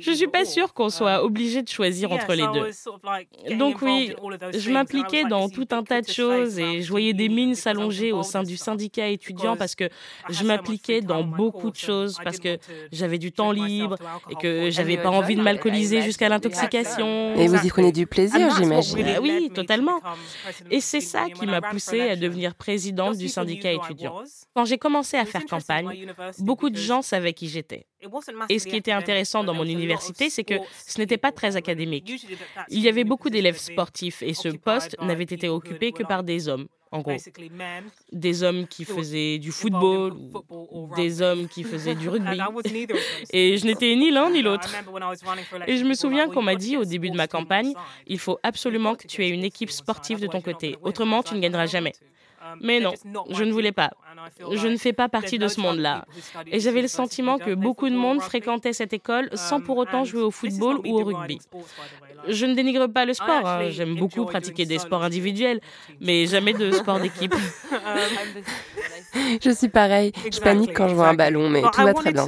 [0.00, 3.56] je suis pas sûre qu'on soit obligé de choisir entre les deux.
[3.56, 4.14] Donc oui,
[4.54, 8.22] je m'impliquais dans tout un tas de choses et je voyais des mines s'allonger au
[8.22, 9.88] sein du syndicat étudiant parce que
[10.28, 12.58] je m'impliquais dans beaucoup de choses, parce que
[12.92, 13.96] j'avais du temps libre
[14.30, 17.34] et que j'avais pas envie de m'alcooliser jusqu'à l'intoxication.
[17.36, 19.18] Et vous y prenez du plaisir, j'imagine.
[19.22, 20.00] Oui, totalement.
[20.70, 24.24] Et c'est ça qui m'a poussé à devenir présidente du syndicat étudiant.
[24.54, 27.86] Quand j'ai commencé à faire campagne, beaucoup de gens savaient qui j'étais.
[28.48, 30.54] Et ce qui était intéressant dans mon université, c'est que
[30.86, 32.26] ce n'était pas très académique.
[32.68, 36.48] Il y avait beaucoup d'élèves sportifs et ce poste n'avait été occupé que par des
[36.48, 36.66] hommes.
[36.92, 37.16] En gros,
[38.12, 40.14] des hommes qui faisaient du football,
[40.96, 42.38] des hommes qui faisaient du rugby.
[43.32, 44.74] Et je n'étais ni l'un ni l'autre.
[45.66, 47.72] Et je me souviens qu'on m'a dit au début de ma campagne,
[48.06, 51.40] il faut absolument que tu aies une équipe sportive de ton côté, autrement tu ne
[51.40, 51.92] gagneras jamais.
[52.60, 52.92] Mais non,
[53.30, 53.90] je ne voulais pas.
[54.52, 56.04] Je ne fais pas partie de ce monde-là.
[56.50, 60.22] Et j'avais le sentiment que beaucoup de monde fréquentait cette école sans pour autant jouer
[60.22, 61.38] au football ou au rugby.
[62.28, 63.70] Je ne dénigre pas le sport, hein.
[63.70, 65.60] j'aime beaucoup pratiquer des sports individuels,
[66.00, 67.34] mais jamais de sport d'équipe.
[69.42, 72.26] je suis pareil, je panique quand je vois un ballon, mais tout va très bien.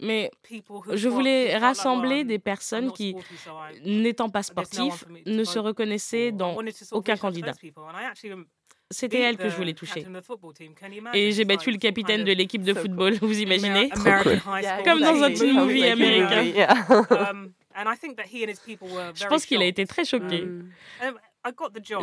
[0.00, 0.30] Mais
[0.92, 3.16] je voulais rassembler des personnes qui,
[3.84, 6.56] n'étant pas sportifs, ne se reconnaissaient dans
[6.92, 7.52] aucun candidat.
[8.90, 10.06] c'était elle que je voulais toucher.
[11.14, 13.90] Et j'ai battu le capitaine de l'équipe de football, vous imaginez?
[14.84, 16.64] Comme dans un teen movie américain.
[17.10, 17.52] Um,
[19.14, 20.42] je pense qu'il a été très choqué.
[20.42, 20.72] Mm.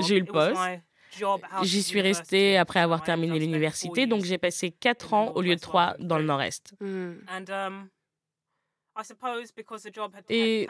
[0.01, 0.61] J'ai eu le poste.
[1.63, 5.61] J'y suis restée après avoir terminé l'université, donc j'ai passé 4 ans au lieu de
[5.61, 6.73] 3 dans le nord-est.
[6.79, 7.13] Mm.
[7.49, 7.89] Um,
[10.29, 10.67] et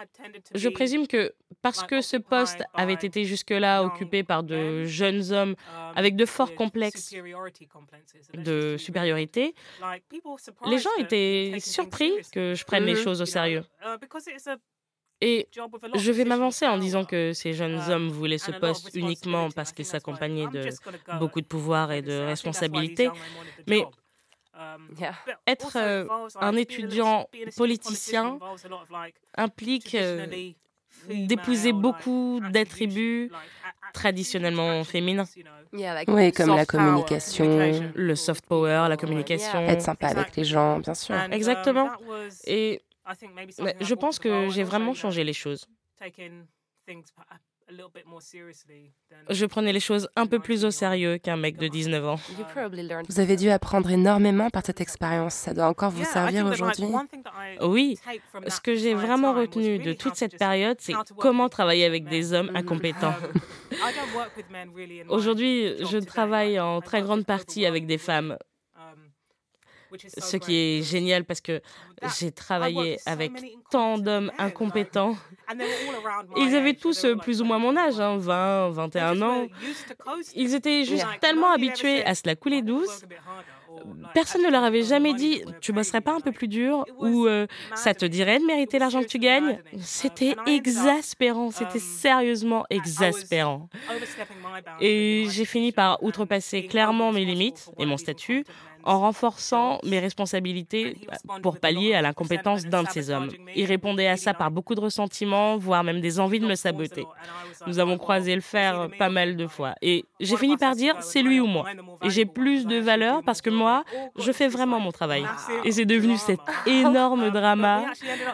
[0.55, 5.55] je présume que parce que ce poste avait été jusque-là occupé par de jeunes hommes
[5.75, 7.13] um, avec de forts complexes
[8.33, 9.53] de supériorité,
[10.65, 13.65] les gens étaient surpris que je prenne les choses au sérieux.
[15.25, 15.47] Et
[15.95, 19.71] je vais m'avancer en disant que ces jeunes um, hommes voulaient ce poste uniquement parce
[19.71, 20.69] qu'il s'accompagnait de
[21.17, 23.09] beaucoup de pouvoir et de responsabilités.
[23.67, 23.85] Mais
[24.55, 24.87] Um,
[25.47, 26.05] Être euh,
[26.39, 28.37] un étudiant politicien
[29.35, 30.27] implique euh,
[31.09, 33.31] d'épouser beaucoup d'attributs
[33.93, 35.25] traditionnellement féminins.
[36.07, 39.61] Oui, comme la communication, le soft power, la communication.
[39.61, 41.15] Être sympa avec les gens, bien sûr.
[41.15, 41.89] Um, Exactement.
[42.45, 42.83] Et
[43.79, 45.67] je pense que j'ai vraiment changé les choses.
[49.29, 52.19] Je prenais les choses un peu plus au sérieux qu'un mec de 19 ans.
[53.09, 55.33] Vous avez dû apprendre énormément par cette expérience.
[55.33, 56.87] Ça doit encore vous servir aujourd'hui
[57.61, 57.97] Oui.
[58.47, 62.51] Ce que j'ai vraiment retenu de toute cette période, c'est comment travailler avec des hommes
[62.53, 63.15] incompétents.
[65.09, 68.37] Aujourd'hui, je travaille en très grande partie avec des femmes
[70.17, 71.61] ce qui est génial parce que
[72.19, 73.31] j'ai travaillé avec
[73.69, 75.15] tant d'hommes incompétents.
[76.37, 79.47] Ils avaient tous plus ou moins mon âge, 20, 21 ans.
[80.35, 83.03] Ils étaient juste tellement habitués à se la couler douce
[84.13, 87.47] personne ne leur avait jamais dit tu bosserais pas un peu plus dur ou euh,
[87.75, 89.59] ça te dirait de mériter l'argent que tu gagnes?
[89.79, 93.69] C'était exaspérant, c'était sérieusement exaspérant.
[94.79, 98.45] Et j'ai fini par outrepasser clairement mes limites et mon statut
[98.83, 100.97] en renforçant mes responsabilités
[101.41, 103.29] pour pallier à l'incompétence d'un de ces hommes.
[103.55, 107.05] Il répondait à ça par beaucoup de ressentiments, voire même des envies de me saboter.
[107.67, 109.73] Nous avons croisé le fer pas mal de fois.
[109.81, 111.65] Et j'ai fini par dire, c'est lui ou moi.
[112.03, 113.83] Et j'ai plus de valeur parce que moi,
[114.17, 115.25] je fais vraiment mon travail.
[115.63, 117.83] Et c'est devenu cet énorme drama.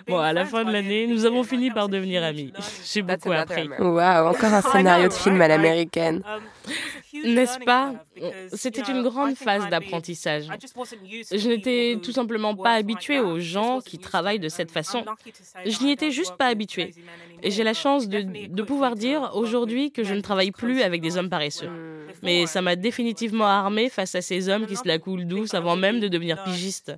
[0.08, 2.54] Bon, à la fin de l'année, nous avons fini par devenir amis.
[2.86, 3.70] J'ai beaucoup appris.
[3.80, 6.24] Waouh, encore un scénario de film à l'américaine.
[7.13, 7.93] N'est-ce pas?
[8.53, 10.47] C'était une grande phase d'apprentissage.
[11.32, 15.05] Je n'étais tout simplement pas habituée aux gens qui travaillent de cette façon.
[15.65, 16.93] Je n'y étais juste pas habituée.
[17.43, 21.01] Et j'ai la chance de, de pouvoir dire aujourd'hui que je ne travaille plus avec
[21.01, 21.69] des hommes paresseux.
[22.23, 25.75] Mais ça m'a définitivement armée face à ces hommes qui se la coulent douce avant
[25.75, 26.93] même de devenir pigiste.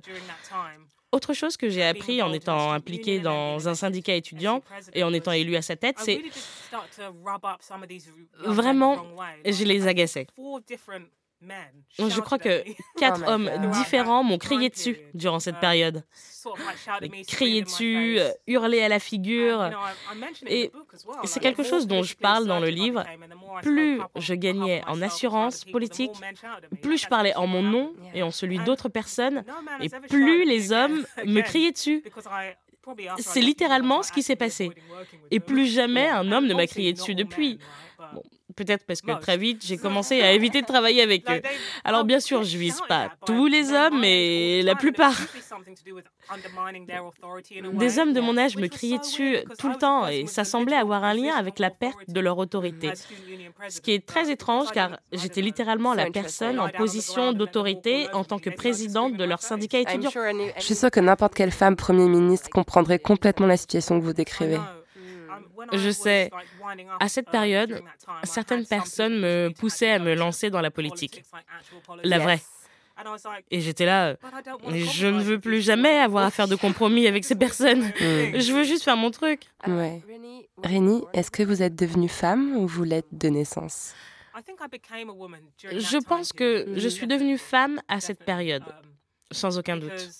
[1.12, 4.62] Autre chose que j'ai appris en étant impliqué dans un syndicat étudiant
[4.94, 6.22] et en étant élu à sa tête, c'est
[8.44, 9.04] vraiment,
[9.44, 10.26] je les agaçais.
[11.98, 12.64] Je crois que
[12.98, 16.04] quatre oh hommes différents m'ont crié dessus durant cette période.
[17.28, 19.70] Crié dessus, hurlé à la figure.
[20.46, 20.72] Et
[21.24, 23.04] c'est quelque chose dont je parle dans le livre.
[23.62, 26.12] Plus je gagnais en assurance politique,
[26.80, 29.44] plus je parlais en mon nom et en celui d'autres personnes,
[29.80, 32.02] et plus les hommes me criaient dessus.
[33.18, 34.70] C'est littéralement ce qui s'est passé.
[35.30, 37.58] Et plus jamais un homme ne m'a crié dessus depuis.
[38.54, 41.40] Peut-être parce que très vite, j'ai commencé à éviter de travailler avec eux.
[41.84, 45.16] Alors bien sûr, je vise pas tous les hommes, mais la plupart.
[47.72, 51.04] Des hommes de mon âge me criaient dessus tout le temps et ça semblait avoir
[51.04, 52.92] un lien avec la perte de leur autorité.
[53.68, 58.38] Ce qui est très étrange car j'étais littéralement la personne en position d'autorité en tant
[58.38, 60.10] que présidente de leur syndicat étudiant.
[60.10, 64.12] Je suis sûre que n'importe quelle femme Premier ministre comprendrait complètement la situation que vous
[64.12, 64.58] décrivez.
[65.72, 66.30] Je sais,
[67.00, 67.82] à cette période,
[68.24, 71.22] certaines personnes me poussaient à me lancer dans la politique.
[72.02, 72.40] La vraie.
[73.50, 74.16] Et j'étais là,
[74.68, 77.80] je ne veux plus jamais avoir à faire de compromis avec ces personnes.
[77.80, 78.38] Mm.
[78.38, 79.44] Je veux juste faire mon truc.
[79.66, 80.02] Ouais.
[80.62, 83.94] Rénie, est-ce que vous êtes devenue femme ou vous l'êtes de naissance?
[84.34, 88.64] Je pense que je suis devenue femme à cette période,
[89.30, 90.10] sans aucun doute.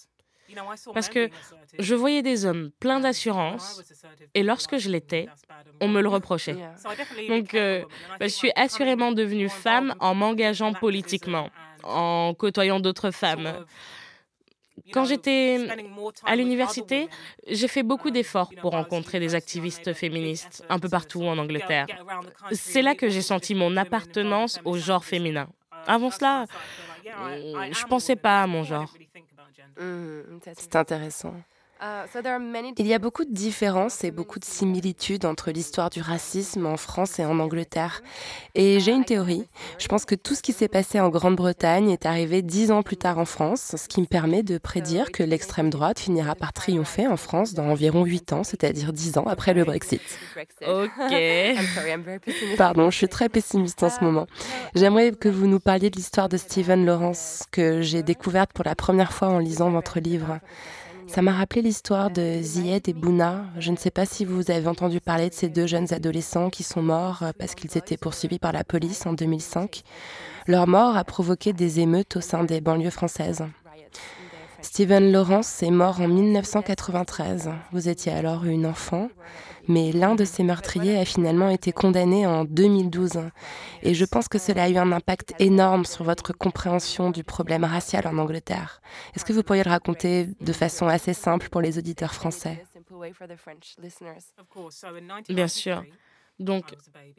[0.95, 1.31] Parce que
[1.79, 3.83] je voyais des hommes pleins d'assurance
[4.35, 5.29] et lorsque je l'étais,
[5.81, 6.57] on me le reprochait.
[7.29, 7.83] Donc, euh,
[8.19, 11.51] bah, je suis assurément devenue femme en m'engageant politiquement,
[11.83, 13.65] en côtoyant d'autres femmes.
[14.93, 15.69] Quand j'étais
[16.25, 17.09] à l'université,
[17.47, 21.87] j'ai fait beaucoup d'efforts pour rencontrer des activistes féministes un peu partout en Angleterre.
[22.53, 25.49] C'est là que j'ai senti mon appartenance au genre féminin.
[25.87, 26.47] Avant cela,
[27.05, 27.11] je
[27.85, 28.93] ne pensais pas à mon genre.
[29.79, 31.35] Mmh, c'est intéressant.
[32.79, 36.77] Il y a beaucoup de différences et beaucoup de similitudes entre l'histoire du racisme en
[36.77, 38.03] France et en Angleterre.
[38.55, 39.49] Et j'ai une théorie.
[39.79, 42.97] Je pense que tout ce qui s'est passé en Grande-Bretagne est arrivé dix ans plus
[42.97, 47.09] tard en France, ce qui me permet de prédire que l'extrême droite finira par triompher
[47.09, 50.03] en France dans environ huit ans, c'est-à-dire dix ans après le Brexit.
[50.37, 51.13] Ok.
[52.57, 54.27] Pardon, je suis très pessimiste en ce moment.
[54.77, 58.77] J'aimerais que vous nous parliez de l'histoire de Stephen Lawrence, que j'ai découverte pour la
[58.77, 60.39] première fois en lisant votre livre.
[61.07, 63.45] Ça m'a rappelé l'histoire de Zied et Bouna.
[63.59, 66.63] Je ne sais pas si vous avez entendu parler de ces deux jeunes adolescents qui
[66.63, 69.83] sont morts euh, parce qu'ils étaient poursuivis par la police en 2005.
[70.47, 73.45] Leur mort a provoqué des émeutes au sein des banlieues françaises.
[74.63, 77.51] Stephen Lawrence est mort en 1993.
[77.73, 79.09] Vous étiez alors une enfant
[79.69, 83.31] mais l'un de ces meurtriers a finalement été condamné en 2012.
[83.83, 87.65] Et je pense que cela a eu un impact énorme sur votre compréhension du problème
[87.65, 88.81] racial en Angleterre.
[89.15, 92.65] Est-ce que vous pourriez le raconter de façon assez simple pour les auditeurs français?
[95.29, 95.85] Bien sûr.
[96.39, 96.75] Donc,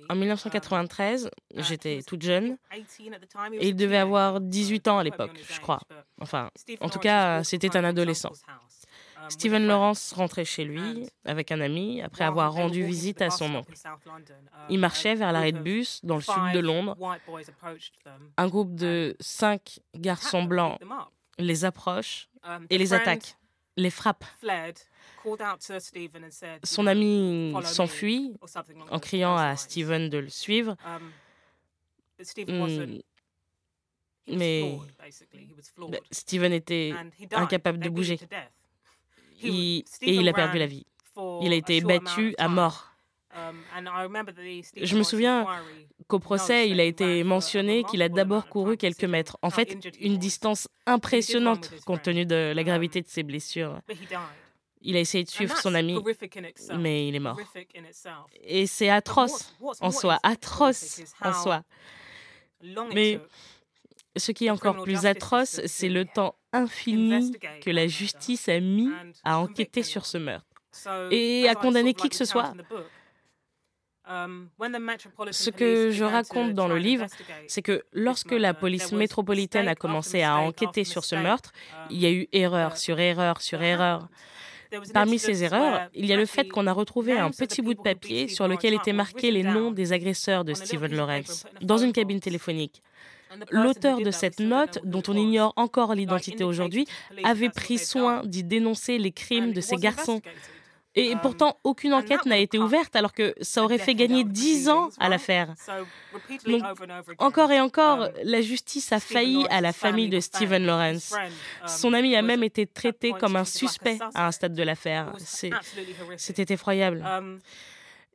[0.09, 2.57] en 1993, j'étais toute jeune
[3.53, 5.79] et il devait avoir 18 ans à l'époque, je crois.
[6.19, 6.49] Enfin,
[6.81, 8.31] en tout cas, c'était un adolescent.
[9.29, 13.73] Stephen Lawrence rentrait chez lui avec un ami après avoir rendu visite à son oncle.
[14.69, 16.97] Il marchait vers l'arrêt de bus dans le sud de Londres.
[18.37, 20.79] Un groupe de cinq garçons blancs
[21.39, 22.29] les approche
[22.69, 23.37] et les attaque,
[23.75, 24.25] les frappe.
[26.63, 28.33] Son ami s'enfuit
[28.89, 30.75] en criant à Stephen de le suivre.
[34.27, 34.79] Mais
[36.11, 36.93] Stephen était
[37.31, 38.19] incapable de bouger
[39.41, 40.85] et il a perdu la vie.
[41.41, 42.92] Il a été battu à mort.
[43.35, 43.63] Um,
[44.75, 45.47] Je me souviens
[46.07, 49.37] qu'au procès, il a été mentionné qu'il a d'abord couru quelques mètres.
[49.41, 53.79] En fait, une distance impressionnante compte tenu de la gravité de ses blessures.
[54.81, 55.97] Il a essayé de suivre son ami,
[56.77, 57.39] mais il est mort.
[58.43, 61.63] Et c'est atroce en soi, atroce en soi.
[62.93, 63.19] Mais
[64.15, 67.31] ce qui est encore plus atroce, c'est le temps infini
[67.61, 68.91] que la justice a mis
[69.23, 70.45] à enquêter sur ce meurtre
[71.11, 72.53] et à condamner qui que ce soit.
[74.05, 77.05] Ce que je raconte dans le livre,
[77.47, 81.53] c'est que lorsque la police métropolitaine a commencé à enquêter sur ce meurtre,
[81.89, 84.09] il y a eu erreur sur erreur sur erreur.
[84.93, 87.81] Parmi ces erreurs, il y a le fait qu'on a retrouvé un petit bout de
[87.81, 92.19] papier sur lequel étaient marqués les noms des agresseurs de Stephen Lawrence dans une cabine
[92.19, 92.81] téléphonique.
[93.49, 96.87] L'auteur de cette note, dont on ignore encore l'identité aujourd'hui,
[97.23, 100.21] avait pris soin d'y dénoncer les crimes de ces garçons.
[100.95, 104.89] Et pourtant, aucune enquête n'a été ouverte alors que ça aurait fait gagner dix ans
[104.99, 105.53] à l'affaire.
[107.17, 111.13] encore et encore, la justice a failli à la famille de Stephen Lawrence.
[111.67, 115.13] Son ami a même été traité comme un suspect à un stade de l'affaire.
[116.17, 117.03] C'était effroyable.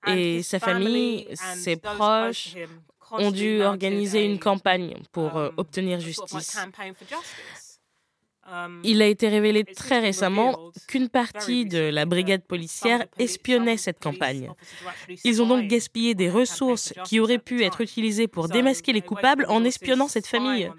[0.06, 2.54] Et sa famille, ses proches
[3.10, 6.58] ont dû organiser une campagne pour euh, um, obtenir justice.
[8.50, 14.00] Um, Il a été révélé très récemment qu'une partie de la brigade policière espionnait cette
[14.00, 14.50] campagne.
[15.24, 19.44] Ils ont donc gaspillé des ressources qui auraient pu être utilisées pour démasquer les coupables
[19.48, 20.70] en espionnant cette famille.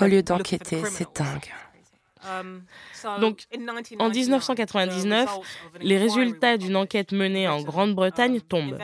[0.00, 1.52] Au lieu d'enquêter, c'est dingue.
[2.24, 2.62] Um,
[3.20, 3.46] donc,
[3.98, 5.28] en 1999,
[5.80, 8.78] les résultats d'une enquête menée en Grande-Bretagne tombent.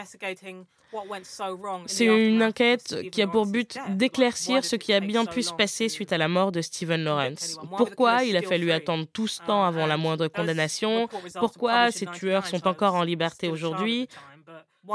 [1.86, 5.88] C'est une enquête qui a pour but d'éclaircir ce qui a bien pu se passer
[5.88, 7.58] suite à la mort de Stephen Lawrence.
[7.76, 11.08] Pourquoi il a fallu attendre tout ce temps avant la moindre condamnation?
[11.34, 14.08] Pourquoi ces tueurs sont encore en liberté aujourd'hui?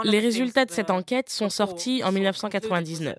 [0.03, 3.15] les résultats de cette enquête sont sortis en 1999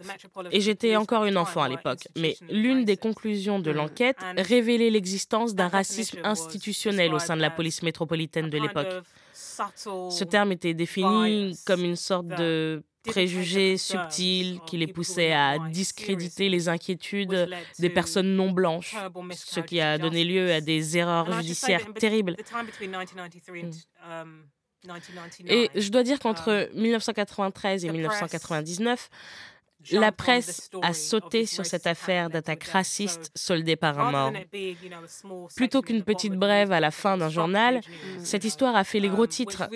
[0.51, 2.09] et j'étais encore une enfant à l'époque.
[2.17, 7.51] Mais l'une des conclusions de l'enquête révélait l'existence d'un racisme institutionnel au sein de la
[7.51, 9.05] police métropolitaine de l'époque.
[10.11, 16.49] Ce terme était défini comme une sorte de préjugé subtil qui les poussait à discréditer
[16.49, 18.97] les inquiétudes des personnes non blanches,
[19.35, 22.37] ce qui a donné lieu à des erreurs judiciaires terribles.
[24.13, 24.91] Hmm.
[25.47, 29.09] Et je dois dire qu'entre 1993 um, et 1999,
[29.93, 34.33] la presse a sauté sur cette affaire d'attaque raciste soldée par un mort.
[35.57, 37.81] Plutôt qu'une petite brève à la fin d'un journal,
[38.23, 39.69] cette histoire a fait les gros um, titres,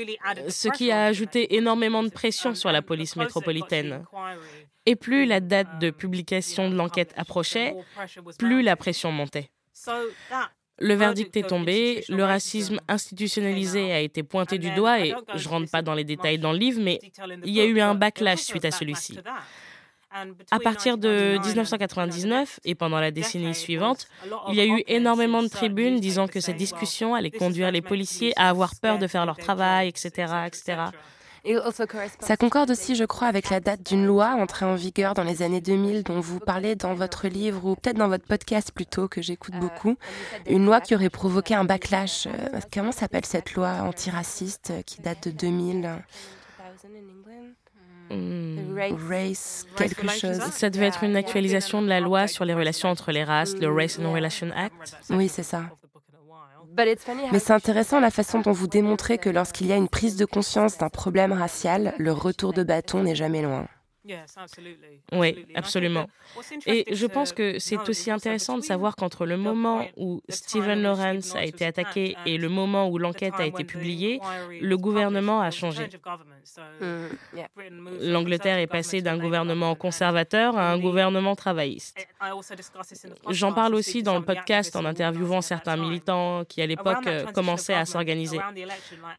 [0.48, 4.04] ce qui a ajouté énormément de pression sur la police métropolitaine.
[4.86, 7.74] Et plus la date de um, publication de l'enquête approchait,
[8.38, 9.50] plus la pression montait.
[10.80, 15.70] Le verdict est tombé, le racisme institutionnalisé a été pointé du doigt et je rentre
[15.70, 17.00] pas dans les détails dans le livre, mais
[17.44, 19.18] il y a eu un backlash suite à celui-ci.
[20.50, 24.08] À partir de 1999 et pendant la décennie suivante,
[24.48, 28.32] il y a eu énormément de tribunes disant que cette discussion allait conduire les policiers
[28.36, 30.76] à avoir peur de faire leur travail, etc., etc.
[32.20, 35.42] Ça concorde aussi, je crois, avec la date d'une loi entrée en vigueur dans les
[35.42, 39.22] années 2000 dont vous parlez dans votre livre ou peut-être dans votre podcast plutôt que
[39.22, 39.96] j'écoute uh, beaucoup.
[40.46, 42.26] Une loi qui aurait provoqué un backlash.
[42.26, 46.02] Euh, comment s'appelle cette loi antiraciste euh, qui date de 2000
[46.88, 47.17] Hmm.
[48.10, 50.38] Race, quelque chose.
[50.52, 53.72] Ça devait être une actualisation de la loi sur les relations entre les races, le
[53.72, 54.96] Race and Relation Act.
[55.10, 55.64] Oui, c'est ça.
[57.32, 60.24] Mais c'est intéressant la façon dont vous démontrez que lorsqu'il y a une prise de
[60.24, 63.66] conscience d'un problème racial, le retour de bâton n'est jamais loin.
[65.12, 66.06] Oui, absolument.
[66.66, 71.34] Et je pense que c'est aussi intéressant de savoir qu'entre le moment où Stephen Lawrence
[71.34, 74.20] a été attaqué et le moment où l'enquête a été publiée,
[74.60, 75.88] le gouvernement a changé.
[76.80, 77.06] Mm,
[78.00, 81.98] L'Angleterre est passée d'un gouvernement conservateur à un gouvernement travailliste.
[83.30, 87.84] J'en parle aussi dans le podcast en interviewant certains militants qui, à l'époque, commençaient à
[87.84, 88.38] s'organiser.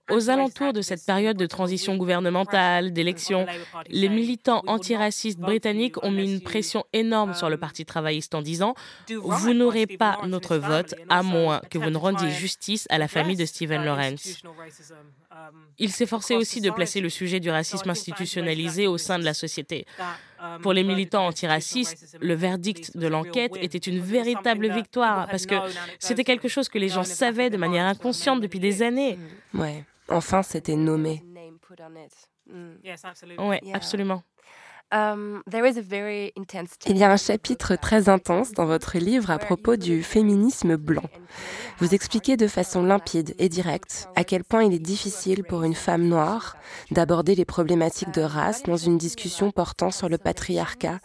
[0.09, 3.45] Aux alentours de cette période de transition gouvernementale, d'élection,
[3.87, 8.73] les militants antiracistes britanniques ont mis une pression énorme sur le Parti travailliste en disant
[9.09, 13.36] Vous n'aurez pas notre vote à moins que vous ne rendiez justice à la famille
[13.36, 14.41] de Stephen Lawrence.
[15.77, 19.34] Il s'est forcé aussi de placer le sujet du racisme institutionnalisé au sein de la
[19.34, 19.86] société.
[20.61, 25.55] Pour les militants antiracistes, le verdict de l'enquête était une véritable victoire parce que
[25.99, 29.17] c'était quelque chose que les gens savaient de manière inconsciente depuis des années.
[29.53, 31.23] Ouais, enfin c'était nommé.
[33.38, 34.23] Oui, absolument.
[34.91, 35.43] Um,
[36.87, 41.03] Il y a un chapitre très intense dans votre livre à propos du féminisme blanc.
[41.77, 45.75] Vous expliquez de façon limpide et directe à quel point il est difficile pour une
[45.75, 46.57] femme noire
[46.89, 50.97] d'aborder les problématiques de race dans une discussion portant sur le patriarcat?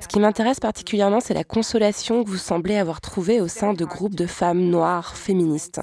[0.00, 3.84] Ce qui m'intéresse particulièrement, c'est la consolation que vous semblez avoir trouvée au sein de
[3.84, 5.82] groupes de femmes noires féministes.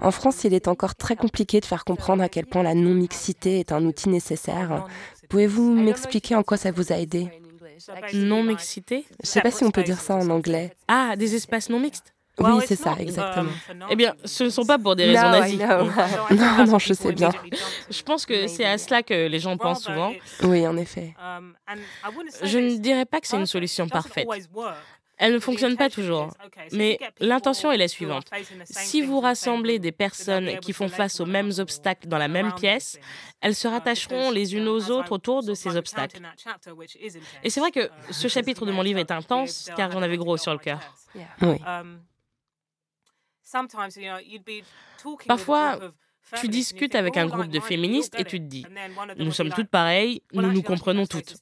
[0.00, 3.60] En France, il est encore très compliqué de faire comprendre à quel point la non-mixité
[3.60, 4.84] est un outil nécessaire
[5.28, 7.28] Pouvez-vous m'expliquer en quoi ça vous a aidé?
[8.14, 9.04] Non mixité?
[9.10, 10.74] Je ne sais pas si on peut dire ça en anglais.
[10.88, 12.14] Ah, des espaces non mixtes?
[12.40, 13.50] Oui, c'est ça, exactement.
[13.90, 15.58] Eh bien, ce ne sont pas pour des raisons nazies.
[16.30, 17.30] non, non, je sais bien.
[17.90, 20.12] Je pense que c'est à cela que les gens pensent souvent.
[20.42, 21.14] Oui, en effet.
[22.42, 24.28] Je ne dirais pas que c'est une solution parfaite.
[25.18, 26.32] Elle ne fonctionne pas toujours.
[26.72, 28.26] Mais l'intention est la suivante.
[28.64, 32.98] Si vous rassemblez des personnes qui font face aux mêmes obstacles dans la même pièce,
[33.40, 36.20] elles se rattacheront les unes aux autres autour de ces obstacles.
[37.42, 40.36] Et c'est vrai que ce chapitre de mon livre est intense car j'en avais gros
[40.36, 40.80] sur le cœur.
[41.42, 41.56] Oui.
[45.26, 45.78] Parfois,
[46.40, 48.64] tu discutes avec un groupe de féministes et tu te dis,
[49.18, 51.36] nous sommes toutes pareilles, nous nous comprenons toutes.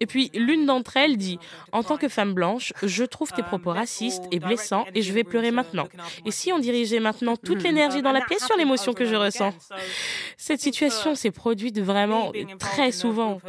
[0.00, 1.38] Et puis l'une d'entre elles dit,
[1.72, 5.24] en tant que femme blanche, je trouve tes propos racistes et blessants et je vais
[5.24, 5.88] pleurer maintenant.
[6.24, 9.54] Et si on dirigeait maintenant toute l'énergie dans la pièce sur l'émotion que je ressens
[10.36, 13.40] Cette situation s'est produite vraiment très souvent.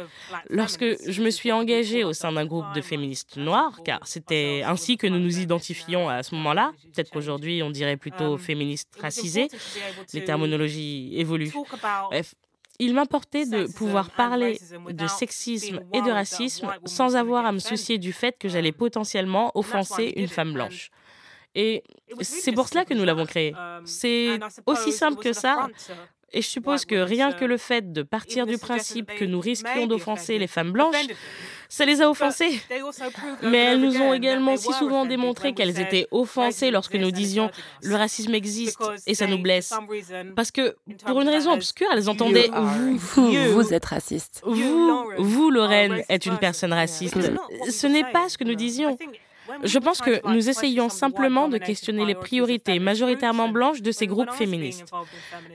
[0.50, 4.96] Lorsque je me suis engagée au sein d'un groupe de féministes noires, car c'était ainsi
[4.96, 9.48] que nous nous identifions à ce moment-là, peut-être qu'aujourd'hui on dirait plutôt féministes racisées,
[10.12, 11.52] les terminologies évolue.
[12.10, 12.34] Bref,
[12.78, 14.58] il m'importait de pouvoir parler
[14.90, 19.50] de sexisme et de racisme sans avoir à me soucier du fait que j'allais potentiellement
[19.54, 20.90] offenser une femme blanche.
[21.54, 21.82] Et
[22.20, 23.54] c'est pour cela que nous l'avons créé.
[23.84, 25.68] C'est aussi simple que ça.
[26.32, 29.86] Et je suppose que rien que le fait de partir du principe que nous risquions
[29.86, 31.06] d'offenser les femmes blanches,
[31.68, 32.60] ça les a offensées.
[33.42, 37.50] Mais elles nous ont également si souvent démontré qu'elles étaient offensées lorsque nous disions
[37.82, 39.72] le racisme existe et ça nous blesse.
[40.34, 44.42] Parce que pour une raison obscure, elles entendaient vous, vous êtes raciste.
[44.44, 47.16] Vous, vous, Lorraine, êtes une personne raciste.
[47.70, 48.98] Ce n'est pas ce que nous disions.
[49.62, 54.32] Je pense que nous essayons simplement de questionner les priorités majoritairement blanches de ces groupes
[54.32, 54.92] féministes.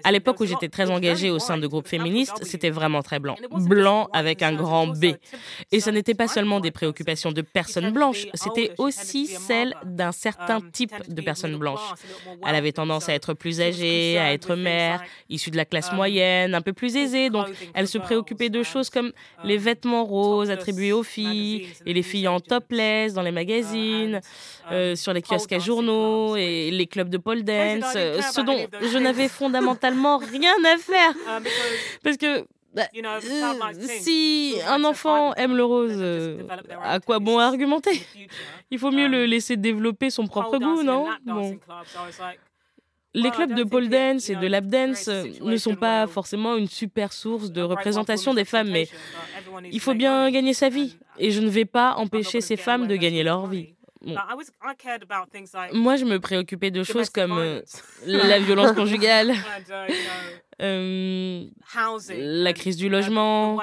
[0.04, 3.36] À l'époque où j'étais très engagée au sein de groupes féministes, c'était vraiment très blanc.
[3.52, 5.06] Blanc avec un grand B.
[5.72, 10.60] Et ce n'était pas seulement des préoccupations de personnes blanches, c'était aussi celles d'un certain
[10.62, 11.94] type de personnes blanches.
[12.46, 16.56] Elle avait tendance à être plus âgée, à être mère, issue de la classe moyenne,
[16.56, 19.12] un peu plus aisée, donc elle se préoccupait de choses comme
[19.44, 23.81] les vêtements roses attribués aux filles et les filles en topless dans les magazines
[24.72, 28.68] euh, sur les kiosques à journaux et les clubs de pole dance, euh, ce dont
[28.82, 31.14] je n'avais fondamentalement rien à faire.
[31.28, 31.44] Um,
[32.04, 36.02] Parce que bah, euh, si un enfant aime le rose,
[36.84, 38.02] à quoi bon argumenter?
[38.70, 41.08] Il faut mieux le um, laisser développer son propre goût, non?
[43.14, 47.12] les clubs de pole dance et de lap dance ne sont pas forcément une super
[47.14, 48.88] source de représentation des femmes, mais
[49.72, 50.98] il faut bien gagner sa vie.
[51.24, 53.76] Et je ne vais pas empêcher ces femmes de gagner leur vie.
[55.74, 57.62] Moi, je me préoccupais de choses comme euh,
[58.08, 59.32] la violence conjugale,
[60.62, 61.46] euh,
[62.10, 63.60] la crise du logement,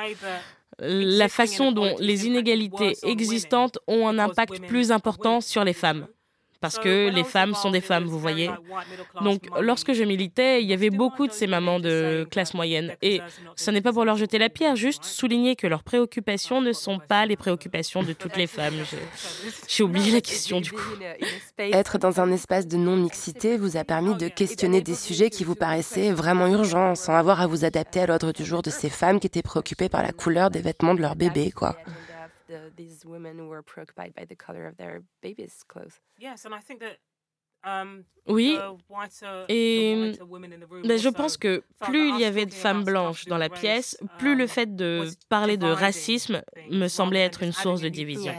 [0.78, 6.06] la façon dont les inégalités existantes ont un impact plus important sur les femmes
[6.60, 8.50] parce que les femmes sont des femmes, vous voyez.
[9.22, 12.94] Donc, lorsque je militais, il y avait beaucoup de ces mamans de classe moyenne.
[13.02, 13.20] Et
[13.56, 16.98] ce n'est pas pour leur jeter la pierre, juste souligner que leurs préoccupations ne sont
[16.98, 18.74] pas les préoccupations de toutes les femmes.
[19.68, 20.80] J'ai oublié la question du coup.
[21.58, 25.54] Être dans un espace de non-mixité vous a permis de questionner des sujets qui vous
[25.54, 29.20] paraissaient vraiment urgents, sans avoir à vous adapter à l'ordre du jour de ces femmes
[29.20, 31.76] qui étaient préoccupées par la couleur des vêtements de leur bébé, quoi.
[32.48, 36.00] The, these women were preoccupied by the color of their baby's clothes.
[36.18, 36.98] Yes, and I think that
[38.28, 38.58] Oui,
[39.48, 40.12] et
[40.84, 44.36] ben, je pense que plus il y avait de femmes blanches dans la pièce, plus
[44.36, 48.34] le fait de parler de racisme me semblait être une source de division,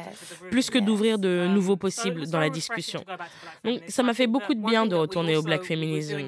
[0.52, 3.04] plus que d'ouvrir de nouveaux possibles dans la discussion.
[3.64, 6.20] Donc ça m'a fait beaucoup de bien de retourner au black feminism.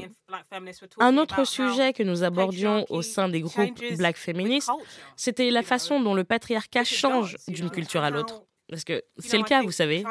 [0.99, 4.71] Un autre sujet que nous abordions au sein des groupes black féministes,
[5.15, 8.41] c'était la façon dont le patriarcat change d'une culture à l'autre.
[8.69, 10.03] Parce que c'est le cas, vous savez.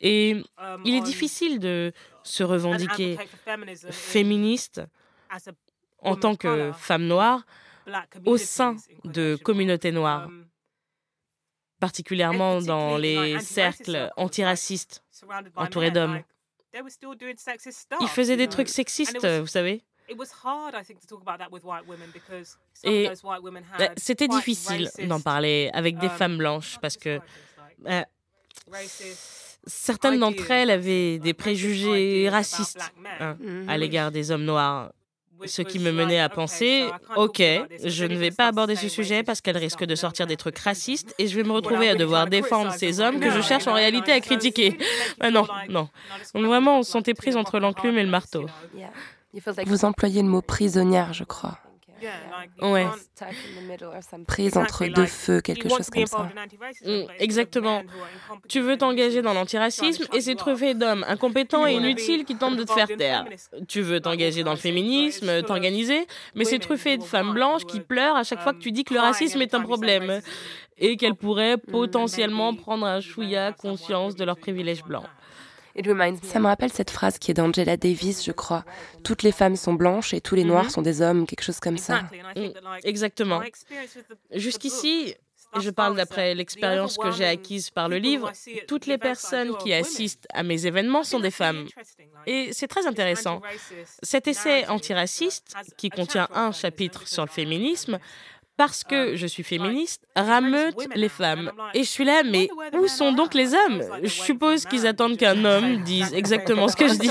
[0.00, 1.92] Et um, il est difficile de
[2.22, 3.18] se revendiquer
[3.90, 4.80] féministe
[6.00, 7.44] en tant que femme noire
[8.24, 10.46] au sein de communautés noires, um,
[11.80, 15.02] particulièrement dans les cercles antiracistes
[15.56, 16.20] entourés d'hommes.
[18.00, 19.82] Ils faisaient des trucs sexistes, vous savez.
[22.84, 23.10] Et
[23.78, 27.20] bah, c'était difficile d'en parler avec des um, femmes blanches parce que
[27.78, 28.06] bah,
[29.68, 33.36] certaines d'entre elles avaient des préjugés racistes hein,
[33.68, 33.78] à mm-hmm.
[33.78, 34.90] l'égard des hommes noirs.
[35.46, 37.40] Ce qui me menait à penser, ok,
[37.84, 41.14] je ne vais pas aborder ce sujet parce qu'elle risque de sortir des trucs racistes
[41.18, 44.10] et je vais me retrouver à devoir défendre ces hommes que je cherche en réalité
[44.10, 44.76] à critiquer.
[45.20, 45.88] Mais non, non.
[46.34, 48.46] Donc vraiment, on se sentait prise entre l'enclume et le marteau.
[49.64, 51.58] Vous employez le mot prisonnière, je crois.
[52.60, 52.86] Ouais.
[54.26, 56.28] Prise entre deux feux, quelque chose comme ça.
[56.84, 57.82] Mm, exactement.
[58.48, 62.64] Tu veux t'engager dans l'antiracisme et c'est truffé d'hommes incompétents et inutiles qui tentent de
[62.64, 63.24] te faire taire.
[63.68, 68.16] Tu veux t'engager dans le féminisme, t'organiser, mais c'est truffé de femmes blanches qui pleurent
[68.16, 70.20] à chaque fois que tu dis que le racisme est un problème
[70.78, 75.06] et qu'elles pourraient mm, potentiellement prendre un chouïa conscience de leurs privilèges blancs.
[76.22, 78.64] Ça me rappelle cette phrase qui est d'Angela Davis, je crois.
[79.04, 80.70] Toutes les femmes sont blanches et tous les noirs mm-hmm.
[80.70, 82.02] sont des hommes, quelque chose comme ça.
[82.36, 82.48] Mm,
[82.84, 83.42] exactement.
[84.32, 85.14] Jusqu'ici,
[85.60, 88.32] je parle d'après l'expérience que j'ai acquise par le livre,
[88.66, 91.66] toutes les personnes qui assistent à mes événements sont des femmes.
[92.26, 93.40] Et c'est très intéressant.
[94.02, 97.98] Cet essai antiraciste, qui contient un chapitre sur le féminisme,
[98.58, 101.52] parce que je suis féministe, rameute les femmes.
[101.74, 103.82] Et je suis là, mais où sont donc les hommes?
[104.02, 107.10] Je suppose qu'ils attendent qu'un homme dise exactement ce que je dis.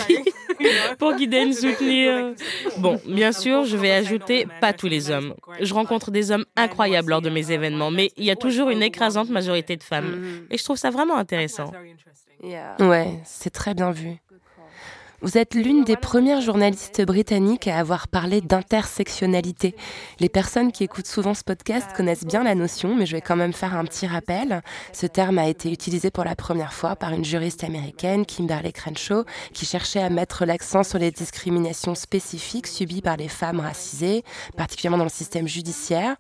[1.00, 2.34] Pour guider et soutenir.
[2.80, 5.36] Bon, bien sûr, je vais ajouter pas tous les hommes.
[5.62, 8.84] Je rencontre des hommes incroyables lors de mes événements, mais il y a toujours une
[8.84, 10.46] écrasante majorité de femmes.
[10.52, 11.72] Et je trouve ça vraiment intéressant.
[12.80, 14.18] Ouais, c'est très bien vu.
[15.24, 19.76] Vous êtes l'une des premières journalistes britanniques à avoir parlé d'intersectionnalité.
[20.20, 23.36] Les personnes qui écoutent souvent ce podcast connaissent bien la notion, mais je vais quand
[23.36, 24.62] même faire un petit rappel.
[24.94, 29.24] Ce terme a été utilisé pour la première fois par une juriste américaine, Kimberly Crenshaw,
[29.54, 34.24] qui cherchait à mettre l'accent sur les discriminations spécifiques subies par les femmes racisées,
[34.56, 36.16] particulièrement dans le système judiciaire.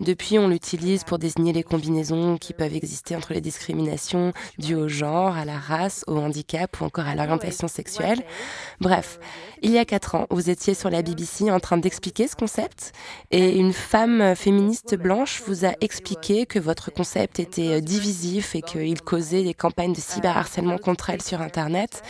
[0.00, 4.88] Depuis, on l'utilise pour désigner les combinaisons qui peuvent exister entre les discriminations dues au
[4.88, 8.24] genre, à la race, au handicap ou encore à l'orientation sexuelle.
[8.80, 9.18] Bref,
[9.62, 12.92] il y a quatre ans, vous étiez sur la BBC en train d'expliquer ce concept
[13.30, 19.00] et une femme féministe blanche vous a expliqué que votre concept était divisif et qu'il
[19.02, 22.02] causait des campagnes de cyberharcèlement contre elle sur Internet.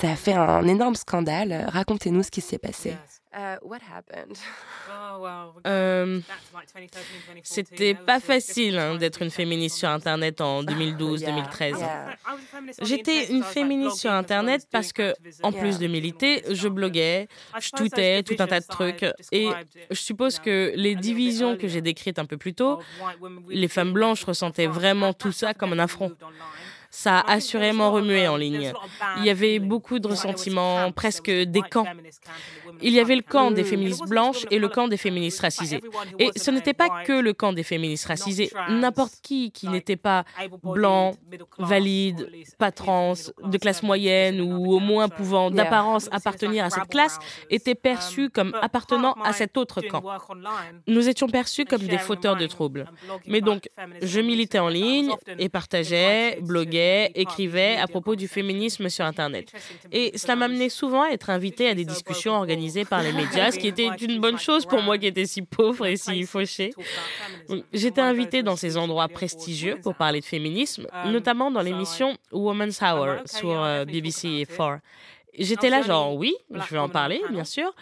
[0.00, 1.66] Ça a fait un énorme scandale.
[1.68, 2.94] Racontez-nous ce qui s'est passé.
[3.34, 3.56] Uh,
[4.92, 5.26] oh,
[5.66, 6.20] euh,
[7.42, 11.76] c'était pas facile hein, d'être une féministe sur Internet en 2012-2013.
[12.82, 17.28] J'étais une féministe sur Internet parce que, en plus de militer, je bloguais,
[17.58, 19.06] je tweetais tout un tas de trucs.
[19.30, 19.48] Et
[19.90, 22.80] je suppose que les divisions que j'ai décrites un peu plus tôt,
[23.48, 26.14] les femmes blanches ressentaient vraiment tout ça comme un affront.
[26.94, 28.70] Ça a assurément remué en ligne.
[29.16, 31.86] Il y avait beaucoup de ressentiments, presque des camps.
[32.82, 35.80] Il y avait le camp des féministes blanches et le camp des féministes racisées.
[36.18, 38.50] Et ce n'était pas que le camp des féministes racisées.
[38.68, 40.24] N'importe qui qui n'était pas
[40.62, 41.14] blanc,
[41.58, 42.28] valide,
[42.58, 47.18] pas trans, de classe moyenne ou au moins pouvant d'apparence appartenir à cette classe
[47.48, 50.02] était perçu comme appartenant à cet autre camp.
[50.86, 52.86] Nous étions perçus comme des fauteurs de troubles.
[53.26, 53.70] Mais donc,
[54.02, 56.81] je militais en ligne et partageais, bloguais,
[57.14, 59.52] écrivais à propos du féminisme sur Internet.
[59.90, 63.58] Et cela m'amenait souvent à être invité à des discussions organisées par les médias, ce
[63.58, 66.72] qui était une bonne chose pour moi qui étais si pauvre et si fauchée.
[67.72, 73.16] J'étais invitée dans ces endroits prestigieux pour parler de féminisme, notamment dans l'émission Woman's Hour
[73.26, 74.80] sur euh, BBC 4.
[75.38, 77.74] J'étais là genre oui, je vais en parler bien sûr.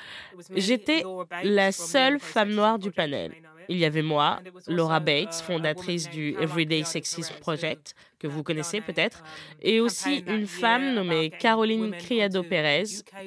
[0.55, 1.03] J'étais
[1.43, 3.33] la seule femme noire du panel.
[3.71, 9.23] Il y avait moi, Laura Bates, fondatrice du Everyday Sexism Project, que vous connaissez peut-être,
[9.63, 12.83] et aussi une femme nommée Caroline Criado Pérez,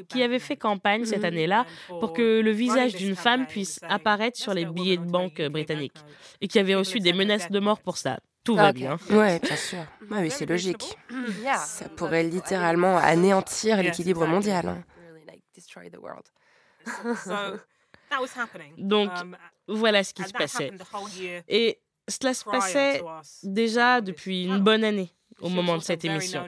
[0.10, 4.54] qui avait fait campagne cette année-là pour que le visage d'une femme puisse apparaître sur
[4.54, 6.04] les billets de banque britanniques,
[6.42, 8.20] et qui avait reçu des menaces de mort pour ça.
[8.44, 8.98] Tout va bien.
[9.12, 9.86] Ouais, bien sûr.
[10.12, 10.98] oui, c'est logique.
[11.56, 14.68] Ça pourrait littéralement anéantir l'équilibre mondial.
[14.68, 14.84] Hein.
[18.78, 19.10] Donc,
[19.68, 20.72] voilà ce qui se passait.
[21.48, 23.02] Et cela se passait
[23.44, 26.48] déjà depuis une bonne année au moment de cette émission.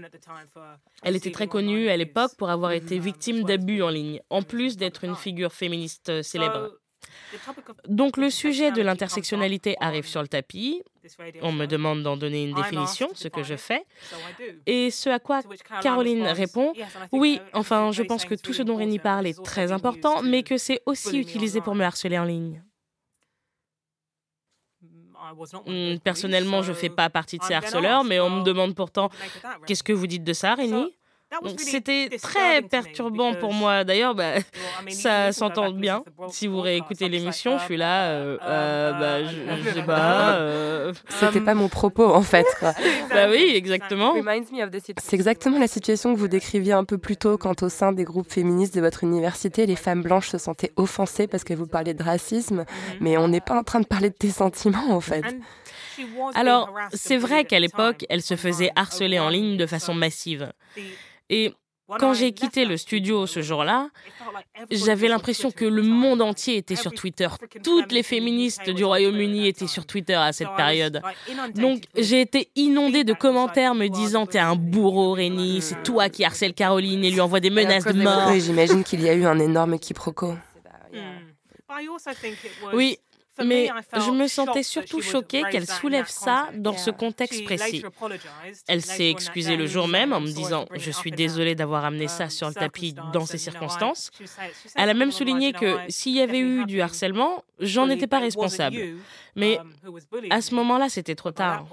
[1.04, 4.78] Elle était très connue à l'époque pour avoir été victime d'abus en ligne, en plus
[4.78, 6.72] d'être une figure féministe euh, célèbre.
[7.88, 10.82] Donc le sujet de l'intersectionnalité arrive sur le tapis.
[11.42, 13.86] On me demande d'en donner une définition, ce que je fais.
[14.66, 15.42] Et ce à quoi
[15.82, 16.74] Caroline répond,
[17.12, 20.58] oui, enfin, je pense que tout ce dont Rémi parle est très important, mais que
[20.58, 22.64] c'est aussi utilisé pour me harceler en ligne.
[25.66, 29.10] Hmm, personnellement, je ne fais pas partie de ces harceleurs, mais on me demande pourtant
[29.66, 30.94] qu'est-ce que vous dites de ça, Rémi?
[31.58, 33.84] C'était très perturbant pour moi.
[33.84, 34.34] D'ailleurs, bah,
[34.90, 36.04] ça s'entend bien.
[36.30, 38.10] Si vous réécoutez l'émission, je suis là.
[38.10, 40.36] Euh, euh, bah, je, sais pas.
[40.36, 42.46] Euh, c'était pas mon propos en fait.
[42.62, 44.14] bah oui, exactement.
[45.02, 48.04] C'est exactement la situation que vous décriviez un peu plus tôt quand au sein des
[48.04, 51.94] groupes féministes de votre université, les femmes blanches se sentaient offensées parce que vous parliez
[51.94, 52.62] de racisme.
[52.62, 52.98] Mm-hmm.
[53.02, 55.24] Mais on n'est pas en train de parler de tes sentiments en fait.
[56.34, 60.52] Alors, c'est vrai qu'à l'époque, elle se faisait harceler en ligne de façon massive.
[61.30, 61.54] Et
[62.00, 63.90] quand j'ai quitté le studio ce jour-là,
[64.72, 67.28] j'avais l'impression que le monde entier était sur Twitter.
[67.64, 71.02] Toutes les féministes du Royaume-Uni étaient sur Twitter à cette période.
[71.56, 76.24] Donc j'ai été inondée de commentaires me disant T'es un bourreau, Rémi, c'est toi qui
[76.24, 78.30] harcèle Caroline et lui envoie des menaces de mort.
[78.30, 80.34] Oui, j'imagine qu'il y a eu un énorme quiproquo.
[82.74, 82.98] Oui,
[83.44, 87.84] mais je me sentais surtout choquée qu'elle soulève ça dans ce contexte précis.
[88.68, 92.30] Elle s'est excusée le jour même en me disant⁇ Je suis désolée d'avoir amené ça
[92.30, 94.12] sur le tapis dans ces circonstances⁇
[94.76, 98.78] Elle a même souligné que s'il y avait eu du harcèlement, j'en étais pas responsable.
[99.36, 99.60] Mais
[100.30, 101.66] à ce moment-là, c'était trop tard.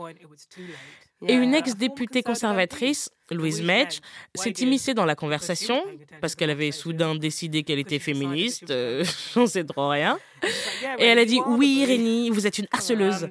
[1.28, 4.00] Et une ex-députée conservatrice, Louise Metch,
[4.34, 5.82] s'est immiscée dans la conversation
[6.20, 8.70] parce qu'elle avait soudain décidé qu'elle était féministe.
[8.70, 9.04] Euh,
[9.34, 10.18] j'en sais trop rien.
[10.98, 13.28] Et elle a dit Oui, Rénie, vous êtes une harceleuse.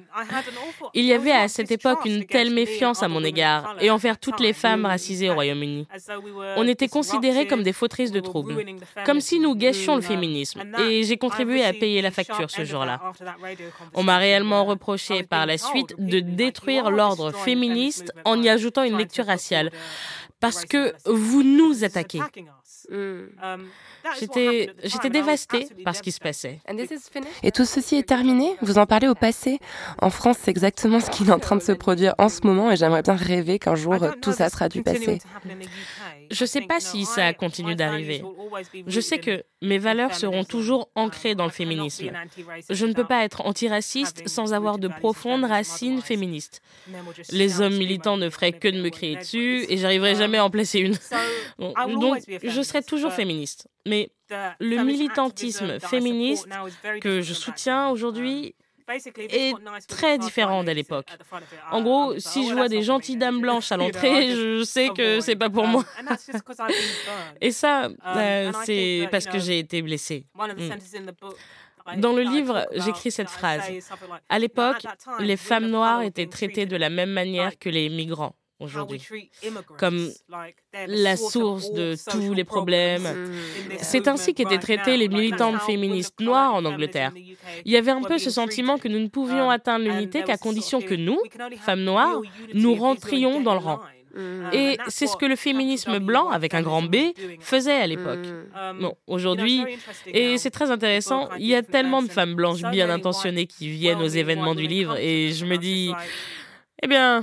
[0.94, 4.40] Il y avait à cette époque une telle méfiance à mon égard et envers toutes
[4.40, 5.86] les femmes racisées au Royaume-Uni.
[6.56, 8.64] On était considérés comme des fautrices de troubles,
[9.04, 10.62] comme si nous gâchions le féminisme.
[10.80, 13.00] Et j'ai contribué à payer la facture ce jour-là.
[13.94, 18.96] On m'a réellement reproché par la suite de détruire l'ordre féministe en y ajoutant une
[18.96, 19.70] lecture raciale.
[20.40, 22.20] Parce que vous nous attaquez.
[24.18, 26.60] J'étais, j'étais dévastée par ce qui se passait.
[27.42, 28.56] Et tout ceci est terminé?
[28.60, 29.60] Vous en parlez au passé?
[30.00, 32.72] En France, c'est exactement ce qui est en train de se produire en ce moment
[32.72, 35.20] et j'aimerais bien rêver qu'un jour tout ça sera du passé.
[36.32, 38.22] Je ne sais pas si ça continue d'arriver.
[38.86, 42.10] Je sais que mes valeurs seront toujours ancrées dans le féminisme.
[42.70, 46.62] Je ne peux pas être antiraciste sans avoir de profondes racines féministes.
[47.30, 50.50] Les hommes militants ne feraient que de me crier dessus et j'arriverai jamais à en
[50.50, 50.96] placer une.
[51.58, 53.68] Donc, je serai toujours féministe.
[53.86, 54.10] Mais
[54.58, 56.48] le militantisme féministe
[57.00, 58.54] que je soutiens aujourd'hui
[58.96, 59.54] est
[59.88, 61.08] très différent d'à l'époque.
[61.70, 65.36] En gros, si je vois des gentilles dames blanches à l'entrée, je sais que c'est
[65.36, 65.84] pas pour moi.
[67.40, 70.26] Et ça, euh, c'est parce que j'ai été blessée.
[70.34, 72.00] Mm.
[72.00, 73.62] Dans le livre, j'écris cette phrase.
[74.28, 74.86] À l'époque,
[75.18, 79.02] les femmes noires étaient traitées de la même manière que les migrants aujourd'hui,
[79.78, 80.10] comme
[80.86, 83.08] la source de tous les problèmes.
[83.80, 87.12] C'est ainsi qu'étaient traitées les militantes féministes noires en Angleterre.
[87.64, 90.80] Il y avait un peu ce sentiment que nous ne pouvions atteindre l'unité qu'à condition
[90.80, 91.18] que nous,
[91.60, 92.20] femmes noires,
[92.54, 93.80] nous rentrions dans le rang.
[94.14, 94.52] Mm.
[94.52, 96.96] Et c'est ce que le féminisme blanc, avec un grand B,
[97.40, 98.26] faisait à l'époque.
[98.26, 98.80] Mm.
[98.80, 99.64] Bon, aujourd'hui,
[100.06, 104.02] et c'est très intéressant, il y a tellement de femmes blanches bien intentionnées qui viennent
[104.02, 105.92] aux événements du livre, et je me dis...
[106.84, 107.22] Eh bien,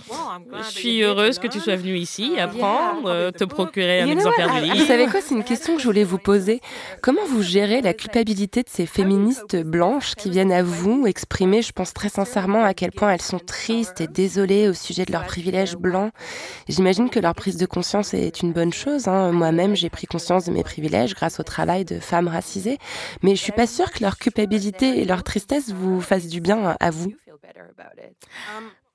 [0.58, 4.62] je suis heureuse que tu sois venue ici apprendre, euh, te procurer un exemplaire du
[4.62, 4.78] livre.
[4.78, 6.62] Vous savez quoi, c'est une question que je voulais vous poser.
[7.02, 11.74] Comment vous gérez la culpabilité de ces féministes blanches qui viennent à vous exprimer, je
[11.74, 15.26] pense très sincèrement, à quel point elles sont tristes et désolées au sujet de leurs
[15.26, 16.14] privilèges blancs?
[16.70, 19.10] J'imagine que leur prise de conscience est une bonne chose.
[19.10, 19.34] Hein.
[19.34, 22.78] Moi-même, j'ai pris conscience de mes privilèges grâce au travail de femmes racisées,
[23.24, 26.78] mais je suis pas sûre que leur culpabilité et leur tristesse vous fassent du bien
[26.80, 27.12] à vous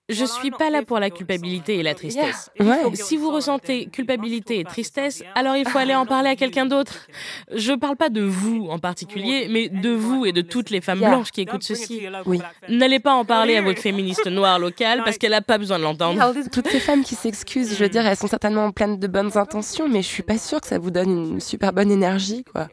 [0.08, 2.50] je suis pas là pour la culpabilité et la tristesse.
[2.94, 7.06] Si vous ressentez culpabilité et tristesse, alors il faut aller en parler à quelqu'un d'autre.
[7.54, 11.00] Je parle pas de vous en particulier, mais de vous et de toutes les femmes
[11.00, 12.02] blanches qui écoutent ceci.
[12.26, 12.40] Oui.
[12.68, 15.84] N'allez pas en parler à votre féministe noire locale parce qu'elle a pas besoin de
[15.84, 16.34] l'entendre.
[16.52, 19.88] Toutes ces femmes qui s'excusent, je veux dire, elles sont certainement pleines de bonnes intentions,
[19.88, 22.68] mais je suis pas sûre que ça vous donne une super bonne énergie, quoi.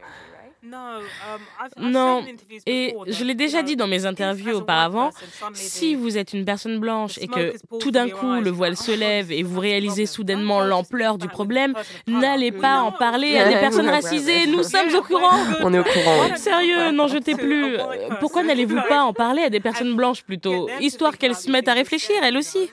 [1.78, 2.24] Non,
[2.66, 5.10] et je l'ai déjà dit dans mes interviews auparavant,
[5.54, 9.32] si vous êtes une personne blanche et que tout d'un coup le voile se lève
[9.32, 11.74] et vous réalisez soudainement l'ampleur du problème,
[12.06, 15.38] n'allez pas en parler à des personnes racisées, nous sommes au courant.
[15.60, 16.36] On est au courant.
[16.36, 17.76] Sérieux, n'en jetez plus.
[18.20, 21.74] Pourquoi n'allez-vous pas en parler à des personnes blanches plutôt, histoire qu'elles se mettent à
[21.74, 22.70] réfléchir elles aussi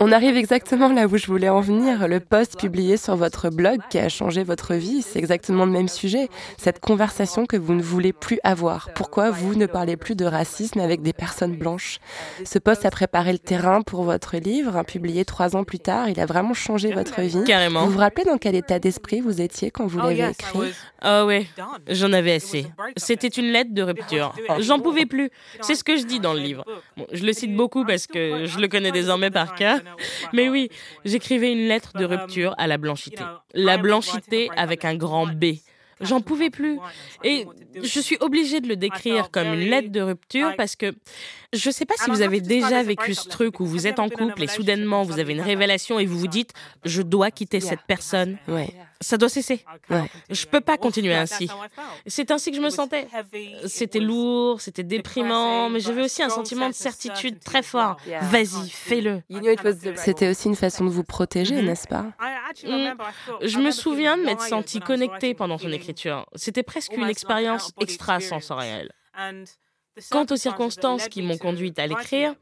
[0.00, 2.08] on arrive exactement là où je voulais en venir.
[2.08, 5.88] Le post publié sur votre blog qui a changé votre vie, c'est exactement le même
[5.88, 6.28] sujet.
[6.58, 8.90] Cette conversation que vous ne voulez plus avoir.
[8.94, 11.98] Pourquoi vous ne parlez plus de racisme avec des personnes blanches?
[12.44, 16.08] Ce post a préparé le terrain pour votre livre, publié trois ans plus tard.
[16.08, 17.44] Il a vraiment changé votre vie.
[17.44, 17.84] Carrément.
[17.84, 20.72] Vous vous rappelez dans quel état d'esprit vous étiez quand vous l'avez écrit?
[21.00, 21.46] Ah oui,
[21.88, 22.66] j'en avais assez.
[22.96, 24.34] C'était une lettre de rupture.
[24.60, 25.30] J'en pouvais plus.
[25.60, 26.64] C'est ce que je dis dans le livre.
[27.12, 29.80] je le cite beaucoup parce que je le connais désormais par cœur.
[30.32, 30.68] Mais oui,
[31.04, 33.24] j'écrivais une lettre de rupture à la blanchité.
[33.54, 35.56] La blanchité avec un grand B.
[36.00, 36.78] J'en pouvais plus.
[37.22, 37.46] Et
[37.82, 40.92] je suis obligée de le décrire comme une lettre de rupture parce que
[41.52, 44.08] je ne sais pas si vous avez déjà vécu ce truc où vous êtes en
[44.08, 46.52] couple et soudainement vous avez une révélation et vous vous dites
[46.84, 48.36] je dois quitter cette personne.
[49.04, 49.64] Ça doit cesser.
[49.90, 50.10] Ouais.
[50.30, 51.48] Je peux pas continuer ainsi.
[52.06, 53.06] C'est ainsi que je me sentais.
[53.66, 57.98] C'était lourd, c'était déprimant, mais j'avais aussi un sentiment de certitude très fort.
[58.22, 59.22] Vas-y, fais-le.
[59.96, 61.64] C'était aussi une façon de vous protéger, mm-hmm.
[61.66, 62.02] n'est-ce pas?
[62.64, 62.94] Mm.
[63.42, 66.26] Je me souviens de m'être sentie connectée pendant son écriture.
[66.34, 68.90] C'était presque une expérience extrasensorielle.
[70.10, 72.34] Quant aux circonstances qui m'ont conduite à l'écrire,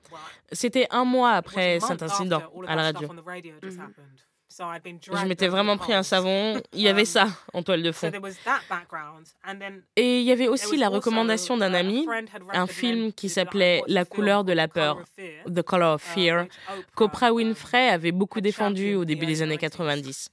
[0.52, 3.08] c'était un mois après cet incident à la radio.
[4.58, 6.60] Je m'étais vraiment pris un savon.
[6.72, 8.10] Il y avait ça en toile de fond.
[9.96, 12.06] Et il y avait aussi la recommandation d'un ami,
[12.52, 15.02] un film qui s'appelait La couleur de la peur,
[15.46, 16.46] The Color of Fear,
[16.94, 20.30] qu'Oprah Winfrey avait beaucoup défendu au début des années 90.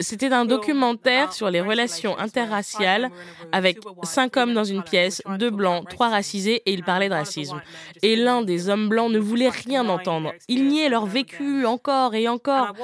[0.00, 3.10] C'était un documentaire sur les relations interraciales
[3.50, 7.60] avec cinq hommes dans une pièce, deux blancs, trois racisés, et il parlait de racisme.
[8.02, 10.32] Et l'un des hommes blancs ne voulait rien entendre.
[10.46, 12.74] Il niait leur vécu encore et encore.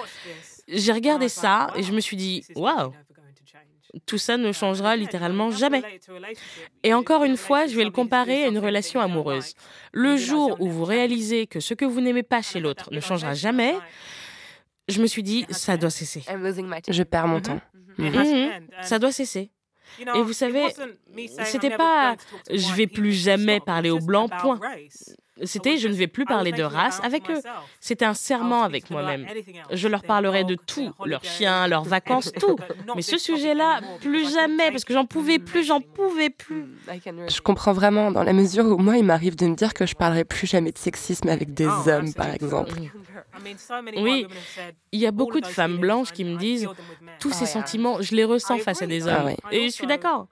[0.66, 2.92] J'ai regardé ça et je me suis dit, waouh,
[4.06, 5.82] tout ça ne changera littéralement jamais.
[6.82, 9.54] Et encore une fois, je vais le comparer à une relation amoureuse.
[9.92, 13.34] Le jour où vous réalisez que ce que vous n'aimez pas chez l'autre ne changera
[13.34, 13.74] jamais,
[14.88, 16.22] je me suis dit, ça doit cesser.
[16.88, 17.60] Je perds mon temps.
[17.98, 18.68] Mhm.
[18.82, 19.50] Ça doit cesser.
[19.98, 20.64] Et vous savez,
[21.44, 22.16] c'était pas
[22.50, 24.58] je vais plus jamais parler aux blancs, point.
[25.42, 27.40] C'était je ne vais plus parler de race avec eux.
[27.80, 29.26] C'était un serment avec moi-même.
[29.70, 32.56] Je leur parlerai de tout, leurs chiens, leurs vacances, tout.
[32.94, 36.66] Mais ce sujet-là, plus jamais, parce que j'en pouvais plus, j'en pouvais plus.
[37.28, 39.94] Je comprends vraiment, dans la mesure où moi, il m'arrive de me dire que je
[39.94, 42.74] parlerai plus jamais de sexisme avec des hommes, par exemple.
[43.96, 44.26] Oui,
[44.92, 46.68] il y a beaucoup de femmes blanches qui me disent
[47.18, 49.32] tous ces sentiments, je les ressens face à des hommes.
[49.42, 50.28] Ah Et je suis d'accord.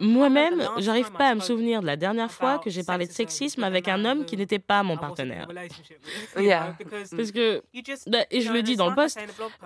[0.00, 3.64] Moi-même, j'arrive pas à me souvenir de la dernière fois que j'ai parlé de sexisme
[3.64, 5.48] avec un homme qui n'était pas mon partenaire.
[6.34, 7.62] Parce que,
[8.06, 9.18] bah, et je le dis dans le poste,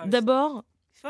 [0.05, 0.63] d'abord,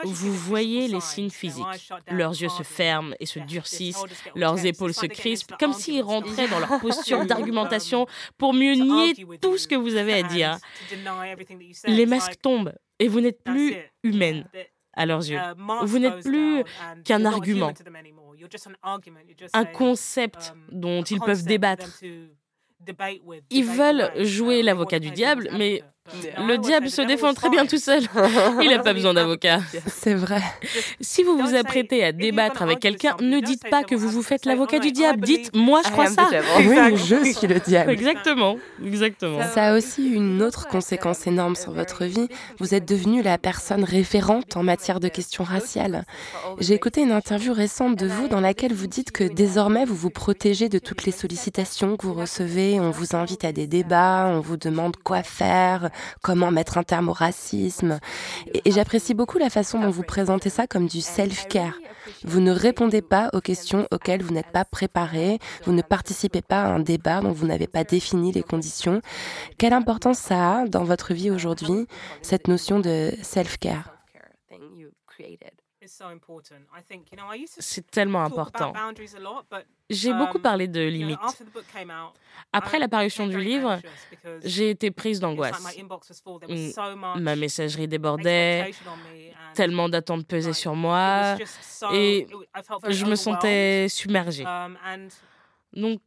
[0.03, 1.91] vous voyez les signes physiques.
[2.09, 4.03] Leurs yeux se ferment et se durcissent,
[4.35, 9.57] leurs épaules se crispent, comme s'ils rentraient dans leur posture d'argumentation pour mieux nier tout
[9.57, 10.57] ce que vous avez à dire.
[11.85, 14.45] Les masques tombent et vous n'êtes plus humaine
[14.93, 15.39] à leurs yeux.
[15.83, 16.63] Vous n'êtes plus
[17.03, 17.73] qu'un argument,
[19.53, 22.01] un concept um, dont ils peuvent débattre.
[23.49, 25.83] Ils veulent jouer l'avocat du diable, mais
[26.37, 28.03] Le diable se défend très bien tout seul.
[28.61, 29.59] Il n'a pas besoin d'avocat.
[29.87, 30.41] C'est vrai.
[31.01, 34.45] Si vous vous apprêtez à débattre avec quelqu'un, ne dites pas que vous vous faites
[34.45, 35.21] l'avocat du diable.
[35.21, 36.29] Dites moi je crois ça.
[36.57, 37.91] Oui, je suis le diable.
[37.91, 38.57] Exactement.
[38.83, 39.39] Exactement.
[39.53, 42.27] Ça a aussi une autre conséquence énorme sur votre vie.
[42.59, 46.05] Vous êtes devenue la personne référente en matière de questions raciales.
[46.59, 50.11] J'ai écouté une interview récente de vous dans laquelle vous dites que désormais vous vous
[50.11, 52.79] protégez de toutes les sollicitations que vous recevez.
[52.79, 55.89] On vous invite à des débats, on vous demande quoi faire,
[56.21, 57.99] comment mettre un terme au racisme.
[58.53, 61.75] Et, j'apprécie beaucoup la façon dont vous présentez ça comme du self-care.
[62.23, 66.63] Vous ne répondez pas aux questions auxquelles vous n'êtes pas préparé, vous ne participez pas
[66.63, 69.01] à un débat dont vous n'avez pas défini les conditions.
[69.57, 71.87] Quelle importance ça a dans votre vie aujourd'hui,
[72.21, 73.91] cette notion de self-care?
[77.47, 78.73] C'est tellement important.
[79.89, 81.19] J'ai beaucoup um, parlé de limites.
[82.51, 83.79] Après l'apparition du livre,
[84.43, 85.61] j'ai été prise d'angoisse.
[87.17, 88.71] Ma messagerie débordait,
[89.53, 91.37] tellement d'attentes pesaient sur moi,
[91.93, 92.27] et
[92.87, 94.45] je me sentais submergée.
[94.45, 94.77] Um,
[95.73, 95.99] donc,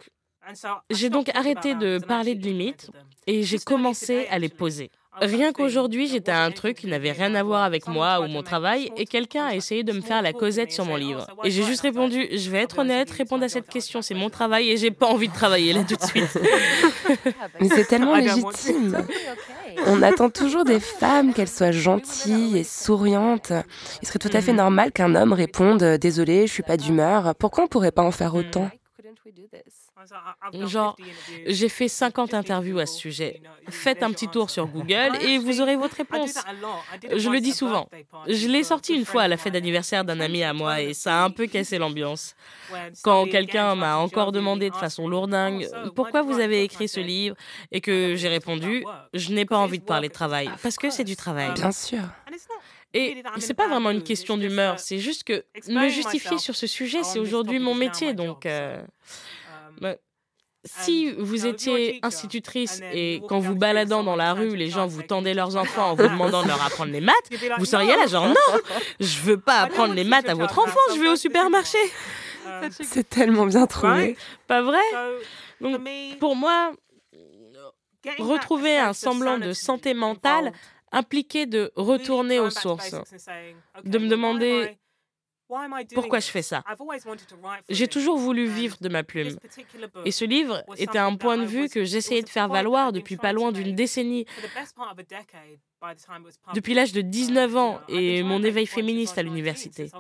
[0.91, 2.91] j'ai donc arrêté de parler de limites
[3.27, 4.91] et j'ai commencé à les poser.
[5.21, 8.43] Rien qu'aujourd'hui, j'étais à un truc qui n'avait rien à voir avec moi ou mon
[8.43, 11.27] travail et quelqu'un a essayé de me faire la causette sur mon livre.
[11.45, 14.71] Et j'ai juste répondu, je vais être honnête, répondre à cette question, c'est mon travail
[14.71, 16.39] et j'ai pas envie de travailler là tout de suite.
[17.61, 19.05] Mais c'est tellement légitime.
[19.87, 23.53] On attend toujours des femmes qu'elles soient gentilles et souriantes.
[24.03, 27.35] Il serait tout à fait normal qu'un homme réponde Désolé, je suis pas d'humeur.
[27.37, 28.71] Pourquoi on pourrait pas en faire autant?
[30.53, 30.97] Genre,
[31.47, 33.41] j'ai fait 50 interviews à ce sujet.
[33.69, 36.35] Faites un petit tour sur Google et vous aurez votre réponse.
[37.15, 37.89] Je le dis souvent.
[38.27, 41.21] Je l'ai sorti une fois à la fête d'anniversaire d'un ami à moi et ça
[41.21, 42.35] a un peu cassé l'ambiance.
[43.03, 47.37] Quand quelqu'un m'a encore demandé de façon lourdingue pourquoi vous avez écrit ce livre
[47.73, 48.85] et que j'ai répondu,
[49.15, 51.53] je n'ai pas envie de parler de travail parce que c'est du travail.
[51.55, 52.01] Bien sûr.
[52.95, 57.03] Et c'est pas vraiment une question d'humeur, c'est juste que me justifier sur ce sujet,
[57.03, 58.47] c'est aujourd'hui mon métier, donc.
[58.47, 58.83] Euh,
[59.81, 59.97] bah,
[60.65, 65.35] si vous étiez institutrice et qu'en vous baladant dans la rue, les gens vous tendaient
[65.35, 68.61] leurs enfants en vous demandant de leur apprendre les maths, vous seriez là genre non,
[69.01, 71.79] je veux pas apprendre les maths à votre enfant, je vais au supermarché.
[72.71, 74.17] C'est tellement bien trouvé.
[74.47, 74.81] Pas vrai?
[75.61, 75.81] Donc
[76.19, 76.73] pour moi,
[78.19, 80.53] retrouver un semblant de santé mentale
[80.93, 82.95] impliquait de retourner aux sources,
[83.85, 84.77] de me demander
[85.95, 86.63] pourquoi je fais ça?
[87.69, 89.39] J'ai toujours voulu vivre de ma plume.
[90.05, 93.33] Et ce livre était un point de vue que j'essayais de faire valoir depuis pas
[93.33, 94.27] loin d'une décennie.
[96.55, 99.91] Depuis l'âge de 19 ans et mon éveil féministe à l'université.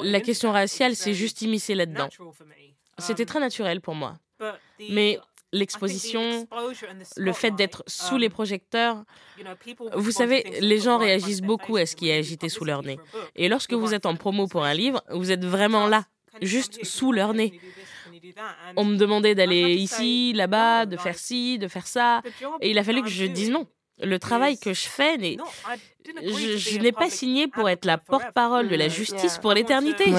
[0.00, 2.08] La question raciale s'est juste immiscée là-dedans.
[2.98, 4.18] C'était très naturel pour moi.
[4.78, 5.18] Mais
[5.56, 6.46] l'exposition,
[7.16, 9.04] le fait d'être sous les um, projecteurs.
[9.94, 12.98] Vous savez, les gens réagissent beaucoup à ce qui est agité sous leur nez.
[13.34, 16.04] Et lorsque vous êtes en promo pour un livre, vous êtes vraiment là,
[16.42, 17.58] juste sous leur nez.
[18.76, 22.22] On me demandait d'aller ici, là-bas, de faire ci, de faire ça.
[22.60, 23.66] Et il a fallu que je dise non
[24.02, 28.88] le travail que je fais, je, n'ai pas signé pour être la porte-parole de la
[28.88, 30.12] justice pour l'éternité.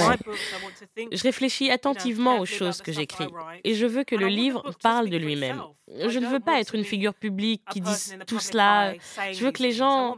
[1.12, 3.28] Je réfléchis attentivement aux choses que j'écris.
[3.64, 5.62] Et je veux que le livre parle de lui-même.
[6.08, 8.94] Je ne veux pas être une figure publique qui dise tout cela.
[9.32, 10.16] Je veux que les gens...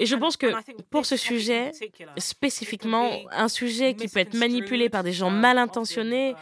[0.00, 0.46] Et je pense que
[0.90, 1.72] pour ce sujet,
[2.16, 6.36] spécifiquement, un sujet qui peut être manipulé par des gens mal intentionnés,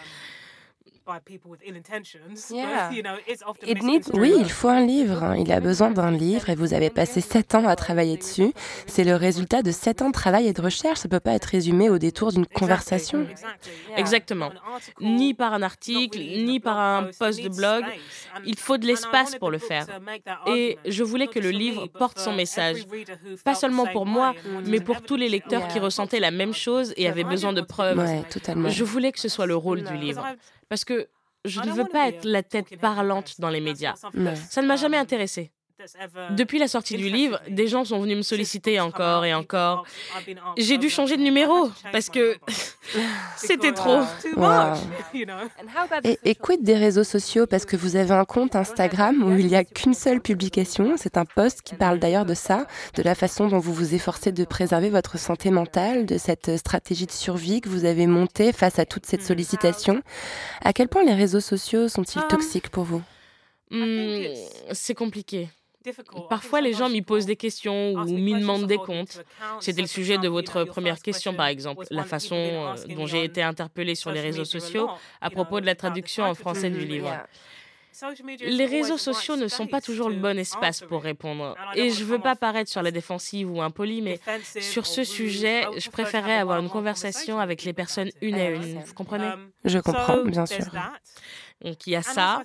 [4.14, 5.22] oui, il faut un livre.
[5.22, 5.36] Hein.
[5.38, 8.52] Il a besoin d'un livre et vous avez passé sept ans à travailler dessus.
[8.86, 10.98] C'est le résultat de sept ans de travail et de recherche.
[11.00, 13.26] Ça ne peut pas être résumé au détour d'une conversation.
[13.96, 14.50] Exactement.
[15.00, 17.84] Ni par un article, ni par un post de blog.
[18.44, 19.86] Il faut de l'espace pour le faire.
[20.46, 22.86] Et je voulais que le livre porte son message.
[23.44, 24.34] Pas seulement pour moi,
[24.66, 28.04] mais pour tous les lecteurs qui ressentaient la même chose et avaient besoin de preuves.
[28.30, 28.68] totalement.
[28.68, 30.26] Je voulais que ce soit le rôle du livre.
[30.68, 30.95] Parce que
[31.46, 33.94] je ne veux pas être la tête parlante dans les médias.
[33.96, 35.52] Ça ne m'a jamais intéressé.
[36.30, 39.84] Depuis la sortie du livre, des gens sont venus me solliciter encore et encore.
[40.56, 42.36] J'ai dû changer de numéro parce que
[43.36, 44.00] c'était trop.
[46.04, 49.46] Et, et quid des réseaux sociaux Parce que vous avez un compte Instagram où il
[49.46, 50.94] n'y a qu'une seule publication.
[50.96, 54.32] C'est un post qui parle d'ailleurs de ça, de la façon dont vous vous efforcez
[54.32, 58.78] de préserver votre santé mentale, de cette stratégie de survie que vous avez montée face
[58.78, 59.26] à toute cette hmm.
[59.26, 60.02] sollicitation.
[60.62, 63.02] À quel point les réseaux sociaux sont-ils um, toxiques pour vous?
[63.70, 64.22] Hmm,
[64.72, 65.48] C'est compliqué.
[66.28, 69.22] Parfois, les gens m'y posent des questions ou m'y demandent des comptes.
[69.60, 73.94] C'était le sujet de votre première question, par exemple, la façon dont j'ai été interpellée
[73.94, 74.88] sur les réseaux sociaux
[75.20, 77.10] à propos de la traduction en français du livre.
[78.40, 81.56] Les réseaux sociaux ne sont pas toujours le bon espace pour répondre.
[81.74, 84.20] Et je ne veux pas paraître sur la défensive ou impoli, mais
[84.60, 88.82] sur ce sujet, je préférerais avoir une conversation avec les personnes une à une.
[88.82, 89.30] Vous comprenez
[89.64, 90.64] Je comprends, bien sûr.
[91.64, 92.42] Donc il y a ça.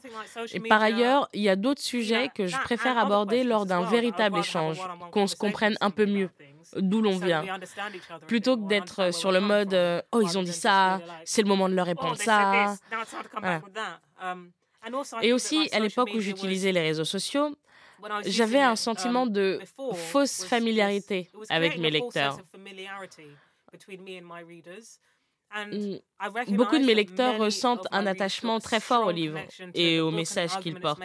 [0.54, 4.40] Et par ailleurs, il y a d'autres sujets que je préfère aborder lors d'un véritable
[4.40, 4.80] échange,
[5.12, 6.30] qu'on se comprenne un peu mieux
[6.78, 7.44] d'où l'on vient,
[8.28, 9.74] plutôt que d'être sur le mode
[10.14, 12.76] oh ils ont dit ça, c'est le moment de leur répondre ça.
[15.22, 17.56] Et aussi, à l'époque où j'utilisais les réseaux sociaux,
[18.26, 19.60] j'avais un sentiment de
[20.12, 22.40] fausse familiarité avec mes lecteurs.
[25.54, 25.98] Mm,
[26.56, 29.40] beaucoup de mes lecteurs ressentent un attachement très fort au livre
[29.74, 31.02] et au message qu'il porte.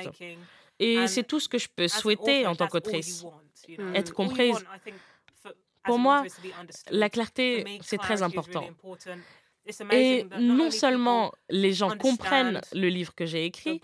[0.78, 3.24] Et c'est tout ce que je peux souhaiter en tant qu'autrice,
[3.94, 4.64] être comprise.
[5.84, 6.24] Pour moi,
[6.90, 8.68] la clarté, c'est très important.
[9.92, 13.80] Et non seulement les gens comprennent le livre que j'ai écrit,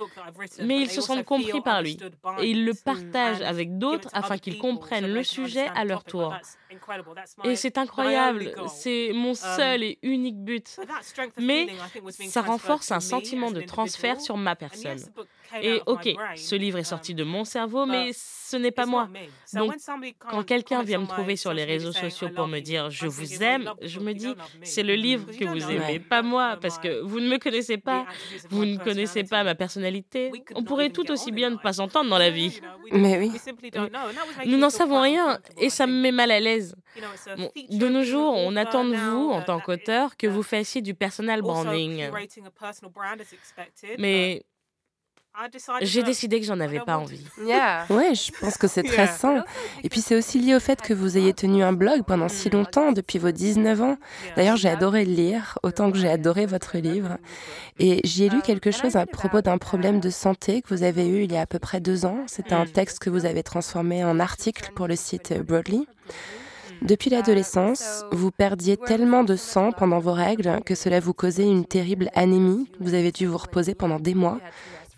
[0.61, 1.99] mais ils se sentent compris par lui.
[2.41, 6.35] Et ils le partagent avec d'autres afin qu'ils comprennent le sujet à leur tour.
[7.45, 10.79] Et c'est incroyable, c'est mon um, seul et unique but.
[11.39, 11.69] Mais
[12.29, 15.01] ça renforce un sentiment de transfert sur ma personne.
[15.61, 19.09] Et ok, ce livre est sorti de mon cerveau, mais ce n'est pas moi.
[19.53, 19.75] Donc,
[20.31, 23.71] quand quelqu'un vient me trouver sur les réseaux sociaux pour me dire je vous aime,
[23.83, 27.29] je me dis c'est le livre que vous aimez, pas moi, parce que vous ne
[27.29, 28.07] me connaissez pas,
[28.51, 30.31] vous ne connaissez pas ma personnalité.
[30.55, 32.61] On pourrait tout aussi bien ne pas s'entendre dans la vie.
[32.91, 33.33] Mais oui.
[34.47, 36.75] Nous n'en savons rien et ça me met mal à l'aise
[37.71, 41.43] de nos jours, on attend de vous, en tant qu'auteur, que vous fassiez du personal
[41.43, 42.11] branding.
[43.99, 44.45] Mais
[45.81, 47.25] j'ai décidé que j'en avais pas envie.
[47.91, 49.45] Ouais, je pense que c'est très sain.
[49.83, 52.49] Et puis c'est aussi lié au fait que vous ayez tenu un blog pendant si
[52.49, 52.53] mm.
[52.53, 53.97] longtemps, depuis vos 19 ans.
[54.37, 57.19] D'ailleurs, j'ai adoré le lire, autant que j'ai adoré votre livre.
[57.79, 61.07] Et j'y ai lu quelque chose à propos d'un problème de santé que vous avez
[61.07, 62.25] eu il y a à peu près deux ans.
[62.27, 62.71] C'était un mm.
[62.71, 65.87] texte que vous avez transformé en article pour le site Broadly.
[66.83, 71.65] Depuis l'adolescence, vous perdiez tellement de sang pendant vos règles que cela vous causait une
[71.65, 72.69] terrible anémie.
[72.81, 74.41] Vous avez dû vous reposer pendant des mois.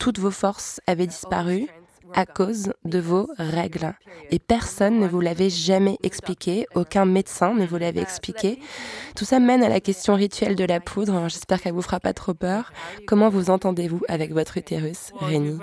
[0.05, 1.67] Toutes vos forces avaient disparu
[2.13, 3.95] à cause de vos règles.
[4.31, 8.59] Et personne ne vous l'avait jamais expliqué, aucun médecin ne vous l'avait expliqué.
[9.17, 11.31] Tout ça mène à la question rituelle de la poudre.
[11.31, 12.71] J'espère qu'elle vous fera pas trop peur.
[13.07, 15.59] Comment vous entendez-vous avec votre utérus, Rémi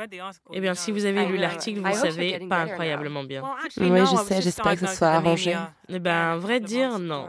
[0.52, 3.44] Eh bien, si vous avez lu l'article, vous savez pas incroyablement bien.
[3.78, 5.56] Oui, je sais, j'espère que ce soit arrangé.
[5.88, 7.28] Eh bien, vrai dire, non.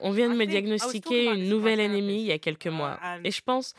[0.00, 2.98] On vient de me diagnostiquer une nouvelle anémie il y a quelques mois.
[3.24, 3.74] Et je pense,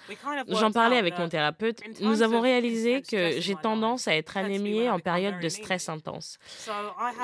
[0.47, 4.99] j'en parlais avec mon thérapeute, nous avons réalisé que j'ai tendance à être anémiée en
[4.99, 6.37] période de stress intense.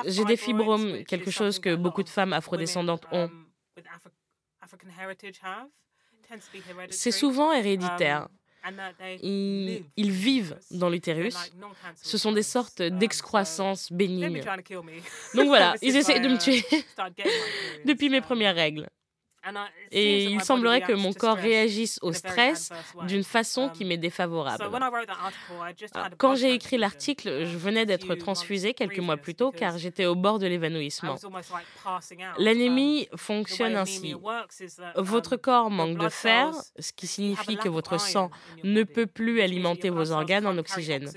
[0.04, 3.30] J'ai des fibromes, quelque chose que beaucoup de femmes afrodescendantes ont.
[6.90, 8.28] C'est souvent héréditaire.
[9.22, 11.36] Ils, ils, vivent dans l'utérus.
[12.02, 14.42] Ce sont des sortes d'excroissances bénignes.
[15.34, 16.64] Donc voilà, ils essaient de me tuer
[17.84, 18.88] depuis mes premières règles.
[19.90, 22.70] Et il semblerait que mon corps réagisse au stress
[23.06, 24.64] d'une façon qui m'est défavorable.
[26.18, 30.14] Quand j'ai écrit l'article, je venais d'être transfusée quelques mois plus tôt car j'étais au
[30.14, 31.16] bord de l'évanouissement.
[32.38, 34.14] L'anémie fonctionne ainsi.
[34.96, 38.30] Votre corps manque de fer, ce qui signifie que votre sang
[38.64, 41.10] ne peut plus alimenter vos organes en oxygène.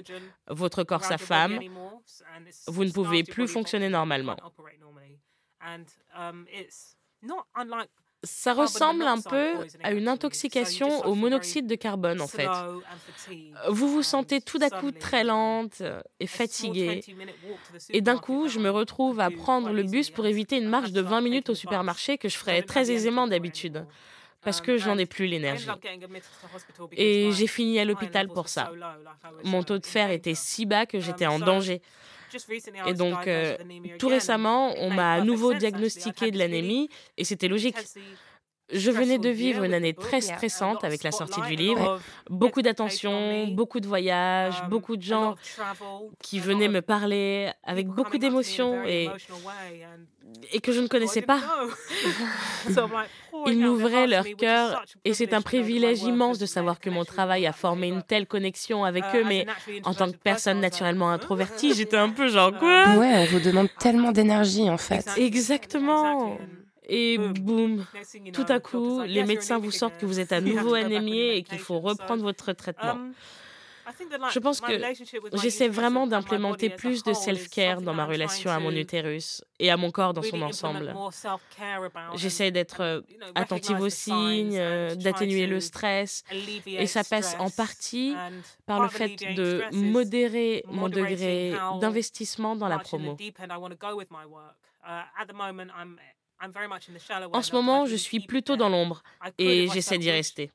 [0.47, 1.59] Votre corps s'affame,
[2.67, 4.37] vous ne pouvez plus fonctionner normalement
[8.23, 9.53] ça ressemble un peu
[9.83, 12.49] à une intoxication au monoxyde de carbone, en fait.
[13.69, 15.81] Vous vous sentez tout d'un coup très lente
[16.19, 17.01] et fatiguée.
[17.89, 21.01] Et d'un coup, je me retrouve à prendre le bus pour éviter une marche de
[21.01, 23.85] 20 minutes au supermarché que je ferais très aisément d'habitude
[24.41, 25.67] parce que j'en ai plus l'énergie.
[26.93, 28.71] Et j'ai fini à l'hôpital pour ça.
[29.43, 31.81] Mon taux de fer était si bas que j'étais en danger.
[32.87, 33.57] Et donc, euh,
[33.99, 37.77] tout récemment, on m'a à nouveau diagnostiqué de l'anémie et c'était logique.
[38.73, 41.99] Je venais de vivre une année très stressante avec la sortie du livre.
[42.29, 45.35] Beaucoup d'attention, beaucoup de voyages, um, beaucoup de gens
[46.21, 49.09] qui venaient me parler avec beaucoup d'émotions et,
[50.51, 51.39] et que je ne connaissais pas.
[53.47, 57.53] Ils m'ouvraient leur cœur et c'est un privilège immense de savoir que mon travail a
[57.53, 59.45] formé une telle connexion avec uh, eux, mais
[59.83, 62.95] en tant que personne naturellement introvertie, j'étais un peu genre quoi?
[62.97, 65.07] Ouais, on vous demande tellement d'énergie en fait.
[65.17, 66.37] Exactement.
[66.93, 67.85] Et boum,
[68.33, 71.57] tout à coup, les médecins vous sortent que vous êtes à nouveau anémié et qu'il
[71.57, 72.91] faut reprendre votre traitement.
[72.91, 73.13] Um,
[74.31, 74.73] Je pense que
[75.33, 79.89] j'essaie vraiment d'implémenter plus de self-care dans ma relation à mon utérus et à mon
[79.89, 80.93] corps dans son ensemble.
[82.15, 83.01] J'essaie d'être euh,
[83.35, 86.23] attentive aux signes, euh, d'atténuer le stress,
[86.67, 88.15] et ça passe en partie
[88.65, 93.15] par le fait de modérer mon degré d'investissement dans la promo.
[97.33, 99.03] En ce moment, je suis plutôt dans l'ombre
[99.37, 100.51] et j'essaie d'y rester.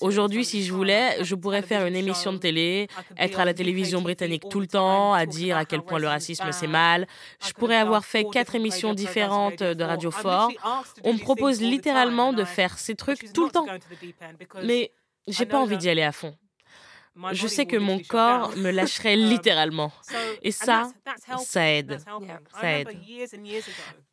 [0.00, 4.00] Aujourd'hui, si je voulais, je pourrais faire une émission de télé, être à la télévision
[4.00, 7.06] britannique tout le temps, à dire à quel point le racisme c'est mal.
[7.46, 10.50] Je pourrais avoir fait quatre émissions différentes de Radio Fort.
[11.04, 13.66] On me propose littéralement de faire ces trucs tout le temps.
[14.62, 14.92] Mais
[15.26, 16.34] j'ai pas envie d'y aller à fond
[17.32, 19.92] je sais que mon corps me lâcherait littéralement.
[20.42, 20.90] Et ça,
[21.38, 22.00] ça aide.
[22.60, 22.88] Ça aide.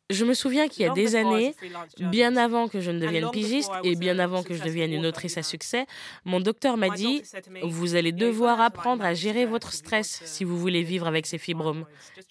[0.08, 1.54] Je me souviens qu'il y a des années,
[1.98, 5.36] bien avant que je ne devienne pigiste et bien avant que je devienne une autrice
[5.36, 5.86] à succès,
[6.24, 7.22] mon docteur m'a dit
[7.64, 11.84] Vous allez devoir apprendre à gérer votre stress si vous voulez vivre avec ces fibromes.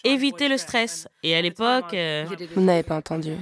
[0.06, 1.08] Évitez le stress.
[1.24, 1.94] Et à l'époque.
[1.94, 2.26] Euh,
[2.56, 3.34] vous n'avez pas entendu.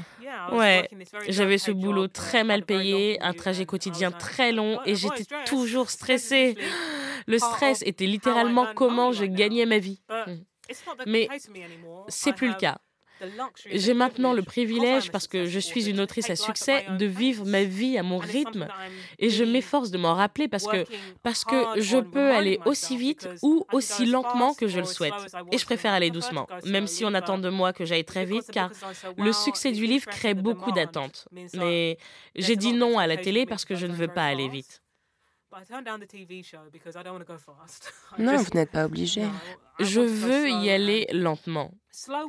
[0.51, 0.89] Ouais,
[1.29, 6.55] j'avais ce boulot très mal payé, un trajet quotidien très long et j'étais toujours stressée.
[7.25, 10.01] Le stress était littéralement comment je gagnais ma vie.
[10.09, 10.33] Hmm.
[11.05, 11.29] Mais
[12.09, 12.79] c'est plus le cas.
[13.71, 17.63] J'ai maintenant le privilège, parce que je suis une autrice à succès, de vivre ma
[17.63, 18.67] vie à mon rythme
[19.19, 20.85] et je m'efforce de m'en rappeler parce que,
[21.21, 25.13] parce que je peux aller aussi vite ou aussi lentement que je le souhaite.
[25.51, 28.45] Et je préfère aller doucement, même si on attend de moi que j'aille très vite,
[28.51, 28.71] car
[29.17, 31.27] le succès du livre crée beaucoup d'attentes.
[31.53, 31.97] Mais
[32.35, 34.82] j'ai dit non à la télé parce que je ne veux pas aller vite.
[38.19, 39.23] Non, vous n'êtes pas obligé.
[39.79, 41.71] Je veux y aller lentement.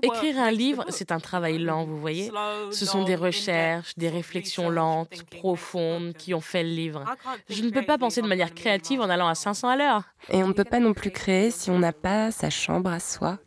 [0.02, 2.30] Écrire un livre, c'est un travail lent, vous voyez.
[2.70, 7.04] Ce sont des recherches, des réflexions lentes, profondes, qui ont fait le livre.
[7.48, 10.02] Je ne peux pas penser de manière créative en allant à 500 à l'heure.
[10.30, 13.00] Et on ne peut pas non plus créer si on n'a pas sa chambre à
[13.00, 13.38] soi.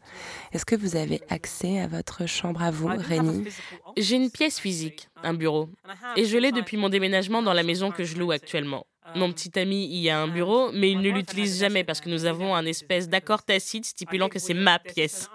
[0.54, 3.48] Est-ce que vous avez accès à votre chambre à vous, Rémi?
[3.96, 5.70] J'ai une pièce physique, un bureau.
[6.16, 8.86] Et je l'ai depuis mon déménagement dans la maison que je loue actuellement.
[9.16, 12.26] Mon petit ami y a un bureau, mais il ne l'utilise jamais parce que nous
[12.26, 15.30] avons un espèce d'accord tacite stipulant que c'est ma pièce.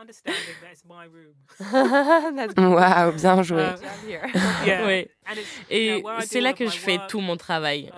[2.56, 3.66] Waouh, bien joué.
[4.86, 5.06] oui.
[5.70, 7.90] Et c'est là que je fais tout mon travail.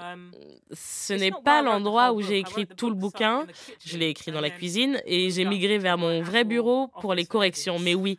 [0.73, 3.47] Ce n'est pas l'endroit où j'ai écrit tout le bouquin.
[3.85, 7.25] Je l'ai écrit dans la cuisine et j'ai migré vers mon vrai bureau pour les
[7.25, 7.79] corrections.
[7.79, 8.19] Mais oui,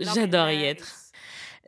[0.00, 1.05] j'adore y être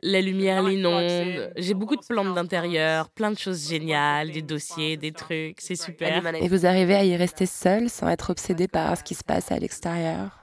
[0.01, 1.51] la lumière l'inonde.
[1.57, 6.25] J'ai beaucoup de plantes d'intérieur, plein de choses géniales, des dossiers, des trucs, c'est super.
[6.35, 9.51] Et vous arrivez à y rester seul sans être obsédé par ce qui se passe
[9.51, 10.39] à l'extérieur?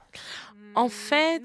[0.77, 1.41] En fait,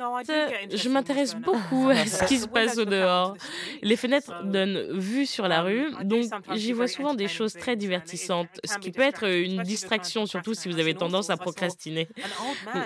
[0.73, 3.35] je m'intéresse beaucoup à ce qui se passe au dehors.
[3.83, 8.49] Les fenêtres donnent vue sur la rue, donc j'y vois souvent des choses très divertissantes,
[8.63, 12.09] ce qui peut être une distraction, surtout si vous avez tendance à procrastiner.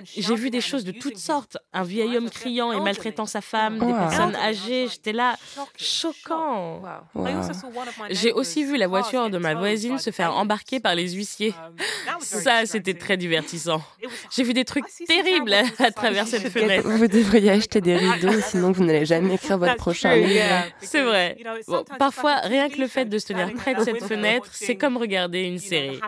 [0.04, 1.58] J'ai vu des choses de toutes sortes.
[1.72, 5.36] Un vieil homme criant et maltraitant sa femme, des personnes âgées, j'étais là,
[5.76, 6.82] choquant.
[8.10, 11.54] J'ai aussi vu la voiture de ma voisine se faire embarquer par les huissiers.
[12.20, 13.82] Ça, c'était très divertissant.
[14.30, 16.28] J'ai vu des trucs terribles à travers
[16.84, 20.42] vous devriez acheter des rideaux, sinon vous n'allez jamais écrire votre prochain livre.
[20.80, 21.38] C'est vrai.
[21.98, 25.42] parfois, rien que le fait de se tenir près de cette fenêtre, c'est comme regarder
[25.42, 26.00] une série.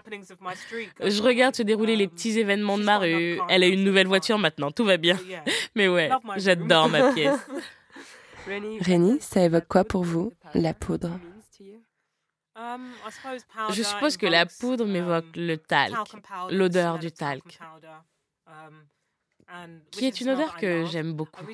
[1.03, 3.39] Je regarde se dérouler les petits événements de ma rue.
[3.49, 5.19] Elle a une nouvelle voiture maintenant, tout va bien.
[5.75, 7.39] Mais ouais, j'adore ma pièce.
[8.81, 11.11] Rémi, ça évoque quoi pour vous, la poudre?
[13.71, 15.95] Je suppose que la poudre m'évoque le talc,
[16.51, 17.59] l'odeur du talc
[19.91, 21.45] qui est une odeur que j'aime beaucoup.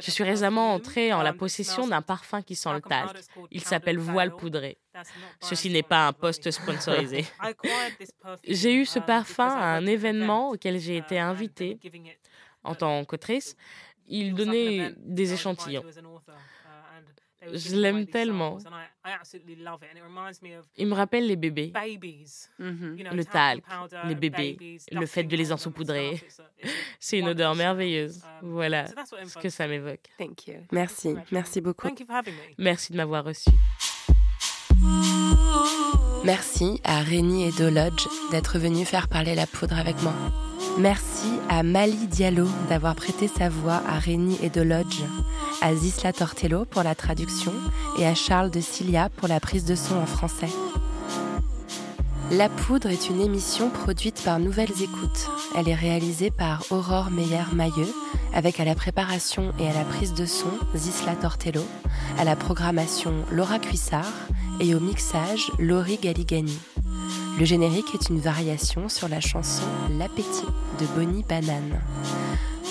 [0.00, 3.16] Je suis récemment entrée en la possession d'un parfum qui sent le talc.
[3.50, 4.78] Il s'appelle Voile poudré.
[5.40, 7.26] Ceci n'est pas un poste sponsorisé.
[8.44, 11.78] J'ai eu ce parfum à un événement auquel j'ai été invitée
[12.64, 13.56] en tant qu'autrice.
[14.08, 15.84] Il donnait des échantillons.
[17.52, 18.58] Je l'aime tellement.
[20.76, 23.14] Il me rappelle les bébés, mm-hmm.
[23.14, 23.64] le talc,
[24.06, 26.20] les bébés, le fait de les ensaupouder.
[27.00, 28.22] C'est une odeur merveilleuse.
[28.42, 30.08] Um, voilà ce que ça m'évoque.
[30.72, 31.88] Merci, merci beaucoup.
[32.58, 33.50] Merci de m'avoir reçu.
[36.24, 40.14] Merci à Rémi et Dolodge d'être venus faire parler la poudre avec moi.
[40.78, 45.00] Merci à Mali Diallo d'avoir prêté sa voix à Rémi et Dolodge,
[45.62, 47.52] à Zisla Tortello pour la traduction
[47.98, 50.50] et à Charles de Cilia pour la prise de son en français.
[52.30, 55.30] La Poudre est une émission produite par Nouvelles Écoutes.
[55.56, 57.94] Elle est réalisée par Aurore Meyer-Mailleux,
[58.34, 61.64] avec à la préparation et à la prise de son Zisla Tortello,
[62.18, 64.12] à la programmation Laura Cuissard
[64.60, 66.58] et au mixage Laurie Galigani.
[67.38, 69.64] Le générique est une variation sur la chanson
[69.98, 70.46] L'appétit
[70.80, 71.82] de Bonnie Banane.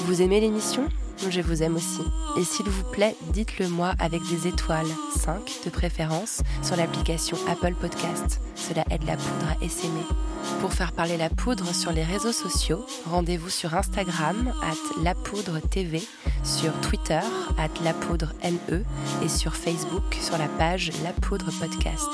[0.06, 0.88] Vous aimez l'émission?
[1.30, 2.02] Je vous aime aussi.
[2.38, 4.88] Et s'il vous plaît, dites-le moi avec des étoiles,
[5.18, 8.42] 5 de préférence, sur l'application Apple Podcast.
[8.56, 10.06] Cela aide la poudre à essaimer.
[10.62, 16.02] Pour faire parler la poudre sur les réseaux sociaux, rendez-vous sur Instagram, at lapoudre.tv,
[16.44, 17.22] sur Twitter,
[17.60, 18.82] at lapoudre.ne
[19.24, 22.10] et sur Facebook sur la page La Poudre Podcast.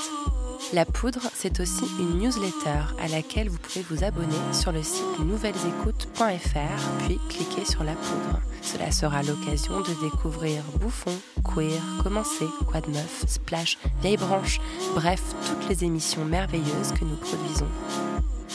[0.74, 5.20] La Poudre, c'est aussi une newsletter à laquelle vous pouvez vous abonner sur le site
[5.20, 8.40] nouvellesécoutes.fr, puis cliquer sur La Poudre.
[8.62, 11.12] Cela sera l'occasion de découvrir Bouffon,
[11.44, 14.60] Queer, Commencer, Quoi de Meuf, Splash, Vieille Branche,
[14.96, 17.68] bref, toutes les émissions merveilleuses que nous produisons.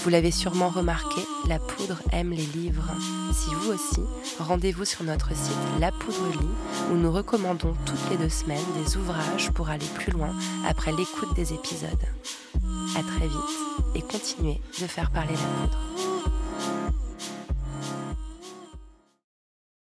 [0.03, 2.91] Vous l'avez sûrement remarqué, la poudre aime les livres.
[3.33, 4.03] Si vous aussi,
[4.39, 8.97] rendez-vous sur notre site La Poudre Lit où nous recommandons toutes les deux semaines des
[8.97, 10.35] ouvrages pour aller plus loin
[10.67, 11.91] après l'écoute des épisodes.
[12.97, 16.36] À très vite et continuez de faire parler la poudre.